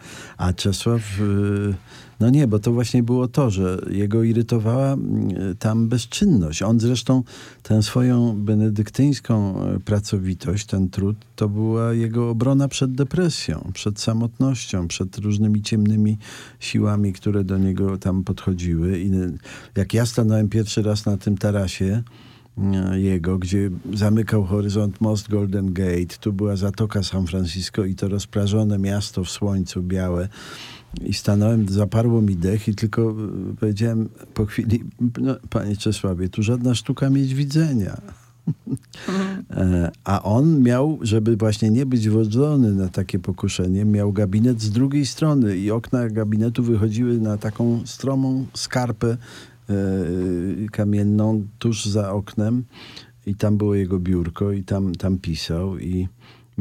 a 0.46 0.52
Czesław, 0.52 1.20
y, 1.20 1.74
no 2.22 2.30
nie, 2.30 2.46
bo 2.46 2.58
to 2.58 2.72
właśnie 2.72 3.02
było 3.02 3.28
to, 3.28 3.50
że 3.50 3.78
jego 3.90 4.22
irytowała 4.22 4.94
y, 4.94 4.98
tam 5.58 5.88
bezczynność. 5.88 6.62
On 6.62 6.80
zresztą 6.80 7.22
tę 7.62 7.82
swoją 7.82 8.36
benedyktyńską 8.36 9.64
y, 9.76 9.80
pracowitość, 9.80 10.66
ten 10.66 10.88
trud, 10.88 11.16
to 11.36 11.48
była 11.48 11.92
jego 11.92 12.30
obrona 12.30 12.68
przed 12.68 12.92
depresją, 12.94 13.70
przed 13.74 14.00
samotnością, 14.00 14.88
przed 14.88 15.18
różnymi 15.18 15.62
ciemnymi 15.62 16.18
siłami, 16.60 17.12
które 17.12 17.44
do 17.44 17.58
niego 17.58 17.98
tam 17.98 18.24
podchodziły. 18.24 18.98
I 18.98 19.14
y, 19.14 19.38
jak 19.76 19.94
ja 19.94 20.06
stanąłem 20.06 20.48
pierwszy 20.48 20.82
raz 20.82 21.06
na 21.06 21.16
tym 21.16 21.38
tarasie, 21.38 22.02
e, 22.58 23.00
jego, 23.00 23.38
gdzie 23.38 23.70
zamykał 23.92 24.44
horyzont 24.44 25.00
most 25.00 25.30
Golden 25.30 25.72
Gate. 25.72 26.16
Tu 26.20 26.32
była 26.32 26.56
Zatoka 26.56 27.02
San 27.02 27.26
Francisco 27.26 27.84
i 27.84 27.94
to 27.94 28.08
rozprażone 28.08 28.78
miasto 28.78 29.24
w 29.24 29.30
słońcu 29.30 29.82
białe. 29.82 30.28
I 31.00 31.12
stanąłem, 31.14 31.68
zaparło 31.68 32.22
mi 32.22 32.36
dech 32.36 32.68
i 32.68 32.74
tylko 32.74 33.02
e, 33.02 33.14
powiedziałem 33.60 34.08
po 34.34 34.46
chwili, 34.46 34.84
no, 35.20 35.36
panie 35.50 35.76
Czesławie, 35.76 36.28
tu 36.28 36.42
żadna 36.42 36.74
sztuka 36.74 37.10
mieć 37.10 37.34
widzenia. 37.34 38.00
E, 39.50 39.90
A 40.04 40.22
on 40.22 40.62
miał, 40.62 40.98
żeby 41.02 41.36
właśnie 41.36 41.70
nie 41.70 41.86
być 41.86 42.08
wodzony 42.08 42.74
na 42.74 42.88
takie 42.88 43.18
pokuszenie, 43.18 43.84
miał 43.84 44.12
gabinet 44.12 44.60
z 44.60 44.70
drugiej 44.70 45.06
strony 45.06 45.56
i 45.56 45.70
okna 45.70 46.08
gabinetu 46.08 46.62
wychodziły 46.62 47.18
na 47.18 47.38
taką 47.38 47.80
stromą 47.84 48.46
skarpę 48.54 49.16
e, 49.70 49.74
kamienną 50.72 51.46
tuż 51.58 51.86
za 51.86 52.12
oknem 52.12 52.64
i 53.26 53.34
tam 53.34 53.56
było 53.56 53.74
jego 53.74 53.98
biurko 53.98 54.52
i 54.52 54.62
tam, 54.64 54.94
tam 54.94 55.18
pisał 55.18 55.78
i 55.78 56.08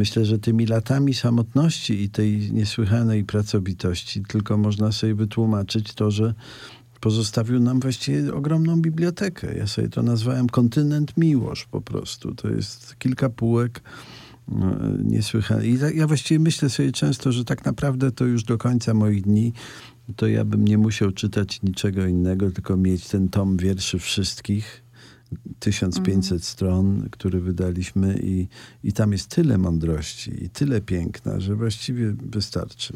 myślę, 0.01 0.25
że 0.25 0.39
tymi 0.39 0.65
latami 0.65 1.13
samotności 1.13 2.01
i 2.03 2.09
tej 2.09 2.51
niesłychanej 2.51 3.23
pracowitości 3.23 4.21
tylko 4.27 4.57
można 4.57 4.91
sobie 4.91 5.15
wytłumaczyć 5.15 5.93
to, 5.93 6.11
że 6.11 6.33
pozostawił 7.01 7.59
nam 7.59 7.79
właściwie 7.79 8.33
ogromną 8.33 8.81
bibliotekę. 8.81 9.57
Ja 9.57 9.67
sobie 9.67 9.89
to 9.89 10.03
nazwałem 10.03 10.49
kontynent 10.49 11.17
Miłosz 11.17 11.65
po 11.65 11.81
prostu. 11.81 12.35
To 12.35 12.49
jest 12.49 12.95
kilka 12.99 13.29
półek 13.29 13.81
no, 14.47 14.75
niesłychane. 15.03 15.67
I 15.67 15.77
tak, 15.77 15.95
ja 15.95 16.07
właściwie 16.07 16.39
myślę 16.39 16.69
sobie 16.69 16.91
często, 16.91 17.31
że 17.31 17.45
tak 17.45 17.65
naprawdę 17.65 18.11
to 18.11 18.25
już 18.25 18.43
do 18.43 18.57
końca 18.57 18.93
moich 18.93 19.21
dni 19.21 19.53
to 20.15 20.27
ja 20.27 20.45
bym 20.45 20.65
nie 20.65 20.77
musiał 20.77 21.11
czytać 21.11 21.61
niczego 21.61 22.05
innego, 22.05 22.51
tylko 22.51 22.77
mieć 22.77 23.07
ten 23.07 23.29
tom 23.29 23.57
wierszy 23.57 23.99
wszystkich. 23.99 24.80
1500 25.59 26.43
stron, 26.43 27.09
który 27.11 27.39
wydaliśmy 27.39 28.19
i, 28.23 28.47
i 28.83 28.93
tam 28.93 29.11
jest 29.11 29.27
tyle 29.27 29.57
mądrości 29.57 30.43
i 30.43 30.49
tyle 30.49 30.81
piękna, 30.81 31.39
że 31.39 31.55
właściwie 31.55 32.11
wystarczy. 32.11 32.93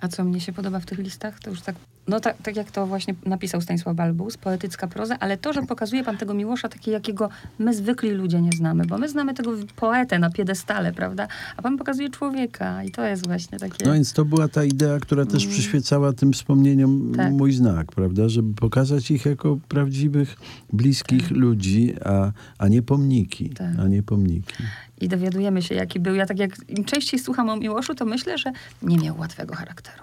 A 0.00 0.08
co 0.08 0.24
mnie 0.24 0.40
się 0.40 0.52
podoba 0.52 0.80
w 0.80 0.86
tych 0.86 0.98
listach, 0.98 1.40
to 1.40 1.50
już 1.50 1.60
tak, 1.60 1.76
no 2.08 2.20
tak, 2.20 2.36
tak 2.42 2.56
jak 2.56 2.70
to 2.70 2.86
właśnie 2.86 3.14
napisał 3.26 3.60
Stanisław 3.60 3.96
Balbus, 3.96 4.36
poetycka 4.36 4.86
proza, 4.86 5.16
ale 5.20 5.36
to, 5.36 5.52
że 5.52 5.62
pokazuje 5.62 6.04
pan 6.04 6.16
tego 6.16 6.34
Miłosza 6.34 6.68
taki, 6.68 6.90
jakiego 6.90 7.28
my 7.58 7.74
zwykli 7.74 8.10
ludzie 8.10 8.40
nie 8.40 8.52
znamy, 8.52 8.84
bo 8.84 8.98
my 8.98 9.08
znamy 9.08 9.34
tego 9.34 9.52
poetę 9.76 10.18
na 10.18 10.30
piedestale, 10.30 10.92
prawda? 10.92 11.28
A 11.56 11.62
pan 11.62 11.78
pokazuje 11.78 12.10
człowieka 12.10 12.84
i 12.84 12.90
to 12.90 13.04
jest 13.04 13.26
właśnie 13.26 13.58
takie... 13.58 13.86
No 13.86 13.92
więc 13.92 14.12
to 14.12 14.24
była 14.24 14.48
ta 14.48 14.64
idea, 14.64 15.00
która 15.00 15.26
też 15.26 15.46
przyświecała 15.46 16.12
tym 16.12 16.32
wspomnieniom 16.32 16.94
Mm. 16.94 17.14
Tak. 17.14 17.32
mój 17.32 17.52
znak, 17.52 17.92
prawda? 17.92 18.28
Żeby 18.28 18.54
pokazać 18.54 19.10
ich 19.10 19.26
jako 19.26 19.58
prawdziwych, 19.68 20.36
bliskich 20.72 21.30
ludzi, 21.30 21.94
a, 22.04 22.32
a 22.58 22.68
nie 22.68 22.82
pomniki. 22.82 23.50
Tak. 23.50 23.78
A 23.78 23.88
nie 23.88 24.02
pomniki. 24.02 24.54
I 25.00 25.08
dowiadujemy 25.08 25.62
się, 25.62 25.74
jaki 25.74 26.00
był. 26.00 26.14
Ja 26.14 26.26
tak 26.26 26.38
jak 26.38 26.56
im 26.68 26.84
częściej 26.84 27.20
słucham 27.20 27.48
o 27.48 27.56
Miłoszu, 27.56 27.94
to 27.94 28.04
myślę, 28.04 28.38
że 28.38 28.52
nie 28.82 28.98
miał 28.98 29.18
łatwego 29.18 29.54
charakteru. 29.54 30.02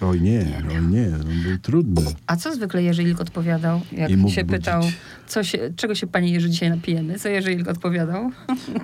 Oj 0.00 0.20
nie, 0.20 0.62
oj 0.70 0.86
nie, 0.86 1.06
on 1.06 1.42
był 1.42 1.58
trudny. 1.62 2.02
A 2.26 2.36
co 2.36 2.54
zwykle 2.54 2.82
Jerzy 2.82 3.02
Ilk 3.02 3.20
odpowiadał, 3.20 3.80
jak 3.92 4.10
I 4.10 4.30
się 4.30 4.44
pytał, 4.44 4.82
co 5.26 5.44
się, 5.44 5.58
czego 5.76 5.94
się 5.94 6.06
pani 6.06 6.32
Jerzy 6.32 6.50
dzisiaj 6.50 6.70
napijemy? 6.70 7.18
Co 7.18 7.28
Jerzy 7.28 7.52
Ilk 7.52 7.68
odpowiadał? 7.68 8.30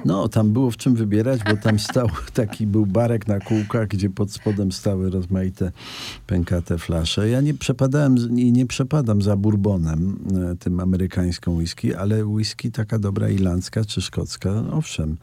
No, 0.05 0.29
tam 0.29 0.53
było 0.53 0.71
w 0.71 0.77
czym 0.77 0.95
wybierać, 0.95 1.41
bo 1.51 1.57
tam 1.57 1.79
stał 1.79 2.09
taki 2.35 2.67
był 2.67 2.87
barek 2.87 3.27
na 3.27 3.41
kółkach, 3.41 3.89
gdzie 3.89 4.11
pod 4.11 4.33
spodem 4.33 4.73
stały 4.73 5.11
rozmaite 5.11 5.73
pękate 6.27 6.79
flasze. 6.79 7.29
Ja 7.29 7.41
nie 7.41 7.55
przepadałem 7.55 8.39
i 8.39 8.53
nie 8.53 8.67
przepadam 8.67 9.23
za 9.23 9.37
bourbonem, 9.37 10.19
e, 10.53 10.57
tym 10.57 10.81
amerykańską 10.81 11.57
whisky, 11.57 11.95
ale 11.95 12.25
whisky 12.27 12.71
taka 12.71 12.99
dobra 12.99 13.29
irlandzka 13.29 13.85
czy 13.85 14.03
szkocka, 14.03 14.51
owszem, 14.73 15.17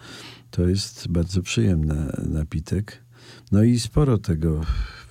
to 0.52 0.68
jest 0.68 1.08
bardzo 1.08 1.42
przyjemny 1.42 1.96
napitek. 2.30 3.09
No 3.52 3.64
i 3.64 3.80
sporo 3.80 4.18
tego 4.18 4.62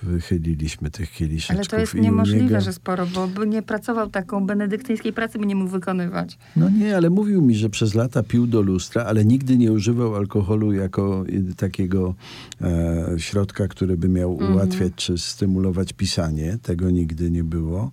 wychyliliśmy, 0.03 0.91
tych 0.91 1.11
kieliszeczków. 1.11 1.57
Ale 1.57 1.65
to 1.65 1.77
jest 1.79 1.93
niemożliwe, 1.93 2.43
niego- 2.45 2.61
że 2.61 2.73
sporo, 2.73 3.05
bo 3.15 3.27
by 3.27 3.47
nie 3.47 3.61
pracował 3.61 4.09
taką 4.09 4.45
benedyktyńskiej 4.45 5.13
pracy, 5.13 5.39
by 5.39 5.45
nie 5.45 5.55
mógł 5.55 5.71
wykonywać. 5.71 6.37
No 6.55 6.69
nie, 6.69 6.97
ale 6.97 7.09
mówił 7.09 7.41
mi, 7.41 7.55
że 7.55 7.69
przez 7.69 7.93
lata 7.95 8.23
pił 8.23 8.47
do 8.47 8.61
lustra, 8.61 9.03
ale 9.03 9.25
nigdy 9.25 9.57
nie 9.57 9.71
używał 9.71 10.15
alkoholu 10.15 10.73
jako 10.73 11.23
y, 11.29 11.55
takiego 11.55 12.15
e, 12.61 13.05
środka, 13.17 13.67
który 13.67 13.97
by 13.97 14.09
miał 14.09 14.31
Mhm. 14.33 14.53
ułatwiać 14.53 14.93
czy 14.95 15.17
stymulować 15.17 15.93
pisanie. 15.93 16.57
Tego 16.61 16.89
nigdy 16.91 17.31
nie 17.31 17.43
było. 17.43 17.91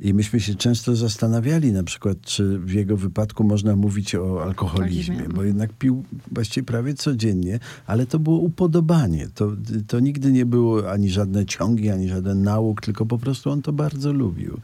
I 0.00 0.14
myśmy 0.14 0.40
się 0.40 0.54
często 0.54 0.96
zastanawiali 0.96 1.72
na 1.72 1.82
przykład, 1.82 2.20
czy 2.20 2.58
w 2.58 2.72
jego 2.72 2.96
wypadku 2.96 3.44
można 3.44 3.76
mówić 3.76 4.14
o 4.14 4.42
alkoholizmie, 4.42 5.22
bo 5.34 5.42
jednak 5.42 5.72
pił 5.72 6.04
właściwie 6.32 6.64
prawie 6.64 6.94
codziennie, 6.94 7.60
ale 7.86 8.06
to 8.06 8.18
było 8.18 8.38
upodobanie. 8.38 9.28
To, 9.34 9.52
to 9.86 10.00
nigdy 10.00 10.32
nie 10.32 10.46
było 10.46 10.90
ani 10.90 11.10
żadne 11.10 11.46
ciągi, 11.46 11.90
ani 11.90 12.08
żaden 12.08 12.42
nauk, 12.42 12.80
tylko 12.80 13.06
po 13.06 13.18
prostu 13.18 13.50
on 13.50 13.62
to 13.62 13.72
bardzo 13.72 14.12
lubił. 14.12 14.60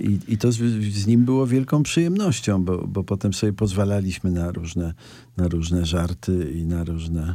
I, 0.00 0.18
i 0.28 0.38
to 0.38 0.52
z, 0.52 0.56
z 0.92 1.06
nim 1.06 1.24
było 1.24 1.46
wielką 1.46 1.82
przyjemnością, 1.82 2.64
bo, 2.64 2.86
bo 2.86 3.04
potem 3.04 3.32
sobie 3.32 3.52
pozwalaliśmy 3.52 4.30
na 4.30 4.52
różne, 4.52 4.94
na 5.36 5.48
różne 5.48 5.86
żarty 5.86 6.52
i 6.54 6.64
na 6.64 6.84
różne... 6.84 7.34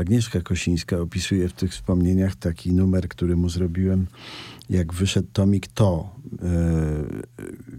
Agnieszka 0.00 0.40
Kosińska 0.40 0.98
opisuje 0.98 1.48
w 1.48 1.52
tych 1.52 1.72
wspomnieniach 1.72 2.36
taki 2.36 2.72
numer, 2.72 3.08
który 3.08 3.36
mu 3.36 3.48
zrobiłem, 3.48 4.06
jak 4.70 4.92
wyszedł 4.94 5.28
tomik 5.32 5.66
To. 5.66 6.16
E, 6.42 6.46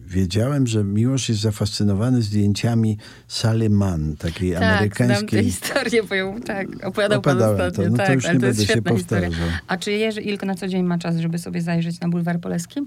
wiedziałem, 0.08 0.67
że 0.67 0.84
Miłosz 0.84 1.30
jest 1.30 1.41
zafascynowany 1.41 2.21
zdjęciami 2.21 2.97
Sally 3.28 3.69
Mann, 3.69 4.15
takiej 4.15 4.54
Tak, 4.54 4.63
amerykańskiej... 4.63 5.43
historię, 5.43 6.04
bo 6.04 6.15
ją 6.15 6.41
tak, 6.41 6.67
opowiadał 6.84 7.21
pan 7.21 7.38
Opowiadałem 7.38 7.67
ostatnio. 7.67 7.84
to, 7.86 7.89
no 7.91 7.97
to 7.97 8.04
tak, 8.04 8.15
już 8.15 8.26
ale 8.26 8.34
nie 8.34 8.39
to 8.39 8.45
jest 8.45 8.63
świetna 8.63 8.95
historia. 8.95 9.30
A 9.67 9.78
czy 9.78 9.91
Jerzy 9.91 10.21
Ilk 10.21 10.43
na 10.43 10.56
co 10.56 10.67
dzień 10.67 10.84
ma 10.84 10.97
czas, 10.97 11.17
żeby 11.17 11.38
sobie 11.39 11.62
zajrzeć 11.62 12.00
na 12.00 12.10
bulwar 12.10 12.39
Poleski 12.39 12.80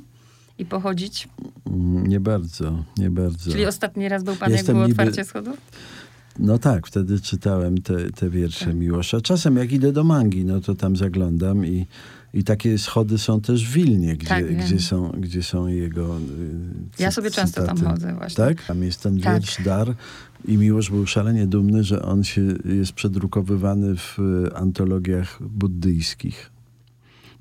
i 0.59 0.65
pochodzić? 0.65 1.29
Nie 1.93 2.21
bardzo, 2.21 2.85
nie 2.99 3.11
bardzo. 3.11 3.51
Czyli 3.53 3.67
ostatni 3.67 4.09
raz 4.09 4.23
był 4.25 4.37
pan, 4.37 4.51
Jestem 4.53 4.67
jak 4.67 4.75
było 4.77 4.89
niby- 4.89 5.03
otwarcie 5.03 5.25
schodów? 5.25 5.57
No 6.39 6.59
tak, 6.59 6.87
wtedy 6.87 7.21
czytałem 7.21 7.79
te, 7.83 8.11
te 8.11 8.31
wiersze 8.31 8.65
Tak. 8.65 8.75
Miłosza. 8.75 9.21
Czasem 9.21 9.57
jak 9.57 9.73
idę 9.73 9.93
do 9.93 10.05
Mangi, 10.05 10.45
no 10.45 10.61
to 10.61 10.75
tam 10.75 10.97
zaglądam 10.97 11.67
i, 11.67 11.87
i 12.35 12.45
takie 12.45 12.79
schody 12.79 13.19
są 13.19 13.40
też 13.40 13.69
w 13.69 13.73
Wilnie, 13.73 14.16
gdzie, 14.16 14.29
Tak, 14.29 14.57
gdzie, 14.57 14.79
są, 14.81 15.09
gdzie 15.19 15.43
są 15.43 15.66
jego 15.66 16.19
y, 16.19 16.23
Ja 16.99 17.09
cy- 17.09 17.14
sobie 17.14 17.31
często 17.31 17.66
tam 17.66 17.79
chodzę 17.81 18.14
właśnie. 18.14 18.37
Tak? 18.45 18.62
Tam 18.66 18.83
jest 18.83 19.03
ten 19.03 19.21
Tak. 19.21 19.33
wiersz 19.35 19.62
Dar 19.64 19.95
i 20.45 20.59
Miłosz 20.59 20.90
był 20.90 21.07
szalenie 21.07 21.47
dumny, 21.47 21.85
że 21.85 22.03
on 22.03 22.25
się 22.25 22.43
jest 22.64 22.93
przedrukowywany 22.93 23.97
w 23.97 24.19
y, 24.49 24.55
antologiach 24.57 25.38
buddyjskich. 25.43 26.51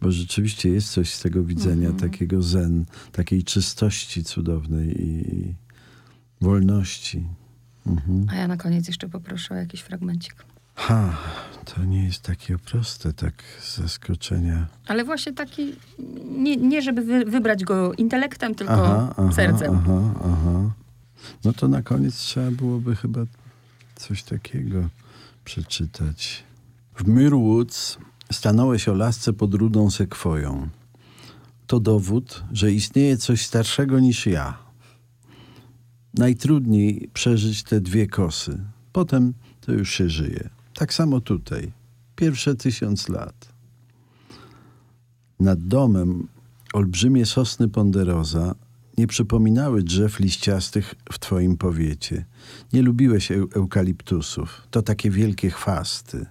Bo 0.02 0.12
rzeczywiście 0.12 0.69
jest 0.69 0.89
coś 0.91 1.13
z 1.13 1.21
tego 1.21 1.43
widzenia, 1.43 1.89
Mhm. 1.89 2.12
takiego 2.12 2.41
zen, 2.41 2.86
takiej 3.12 3.43
czystości 3.43 4.23
cudownej 4.23 5.02
i, 5.02 5.36
i 5.36 5.56
wolności. 6.41 7.23
Mhm. 7.88 8.25
A 8.30 8.36
ja 8.36 8.47
na 8.47 8.58
koniec 8.58 8.88
jeszcze 8.88 9.10
poproszę 9.10 9.54
o 9.54 9.58
jakiś 9.58 9.82
fragmencik. 9.82 10.36
Ha, 10.80 11.18
to 11.65 11.84
nie 11.84 12.06
jest 12.06 12.22
takie 12.22 12.58
proste, 12.58 13.13
tak 13.13 13.34
z 13.62 13.78
zaskoczenia. 13.78 14.68
Ale 14.88 15.04
właśnie 15.04 15.34
taki, 15.34 15.76
nie, 16.38 16.58
nie 16.58 16.82
żeby 16.82 17.02
wy, 17.02 17.26
wybrać 17.26 17.63
go 17.63 17.94
intelektem, 17.94 18.56
tylko 18.56 19.10
sercem. 19.36 19.76
Aha, 19.76 20.13
aha. 20.24 20.72
No 21.44 21.54
to 21.54 21.68
na 21.68 21.82
koniec 21.82 22.15
trzeba 22.15 22.52
byłoby 22.52 22.96
chyba 22.96 23.22
coś 23.96 24.24
takiego 24.24 24.89
przeczytać. 25.46 26.44
W 26.96 27.08
Mirwoods 27.08 27.98
stanąłeś 28.32 28.88
o 28.89 28.94
lasce 28.94 29.34
pod 29.34 29.54
rudą 29.54 29.89
sekwoją. 29.89 30.70
To 31.68 31.80
dowód, 31.80 32.44
że 32.52 32.72
istnieje 32.72 33.18
coś 33.18 33.46
starszego 33.46 34.00
niż 34.00 34.26
ja. 34.26 34.58
Najtrudniej 36.13 37.10
przeżyć 37.13 37.63
te 37.63 37.82
dwie 37.82 38.08
kosy. 38.08 38.60
Potem 38.92 39.34
to 39.62 39.72
już 39.72 39.92
się 39.94 40.10
żyje. 40.10 40.50
Tak 40.80 40.94
samo 40.94 41.22
tutaj. 41.22 41.72
Pierwsze 42.15 42.56
tysiąc 42.56 43.10
lat. 43.10 43.54
Nad 45.39 45.60
domem 45.63 46.28
olbrzymie 46.74 47.26
sosny 47.26 47.70
ponderoza 47.70 48.56
nie 48.98 49.08
przypominały 49.08 49.84
drzew 49.84 50.20
liściastych 50.20 50.96
w 51.12 51.20
twoim 51.20 51.58
powiecie. 51.58 52.26
Nie 52.74 52.82
lubiłeś 52.82 53.32
eu- 53.32 53.48
eukaliptusów. 53.56 54.68
To 54.72 54.82
takie 54.82 55.10
wielkie 55.10 55.50
chwasty. 55.50 56.26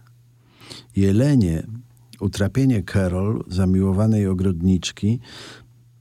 Jelenie, 0.97 1.67
utrapienie 2.21 2.83
Carol, 2.93 3.45
zamiłowanej 3.49 4.27
ogrodniczki, 4.27 5.21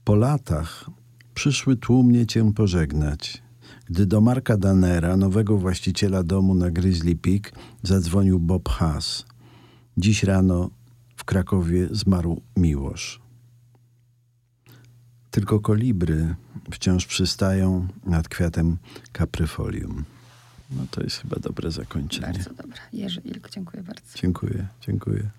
po 0.04 0.14
latach 0.14 0.90
przyszły 1.34 1.76
tłumnie 1.76 2.26
cię 2.26 2.52
pożegnać. 2.52 3.42
Gdy 3.90 4.06
do 4.06 4.20
Marka 4.20 4.56
Danera, 4.56 5.16
nowego 5.16 5.58
właściciela 5.58 6.22
domu 6.22 6.54
na 6.54 6.70
Grizzly 6.70 7.16
Peak, 7.16 7.52
zadzwonił 7.82 8.40
Bob 8.40 8.68
Haas. 8.68 9.24
Dziś 9.96 10.22
rano 10.22 10.70
w 11.16 11.24
Krakowie 11.24 11.88
zmarł 11.90 12.42
Miłosz. 12.56 13.20
Tylko 15.30 15.60
kolibry 15.60 16.34
wciąż 16.70 17.06
przystają 17.06 17.88
nad 18.06 18.28
kwiatem 18.28 18.76
kapryfolium. 19.12 20.04
No 20.70 20.82
to 20.90 21.02
jest 21.02 21.16
chyba 21.16 21.36
dobre 21.36 21.70
zakończenie. 21.70 22.32
Bardzo 22.32 22.54
dobra. 22.54 22.78
Jerzy 22.92 23.20
Ilk, 23.24 23.50
dziękuję 23.50 23.82
bardzo. 23.82 24.02
Dziękuję, 24.14 24.66
dziękuję. 24.80 25.30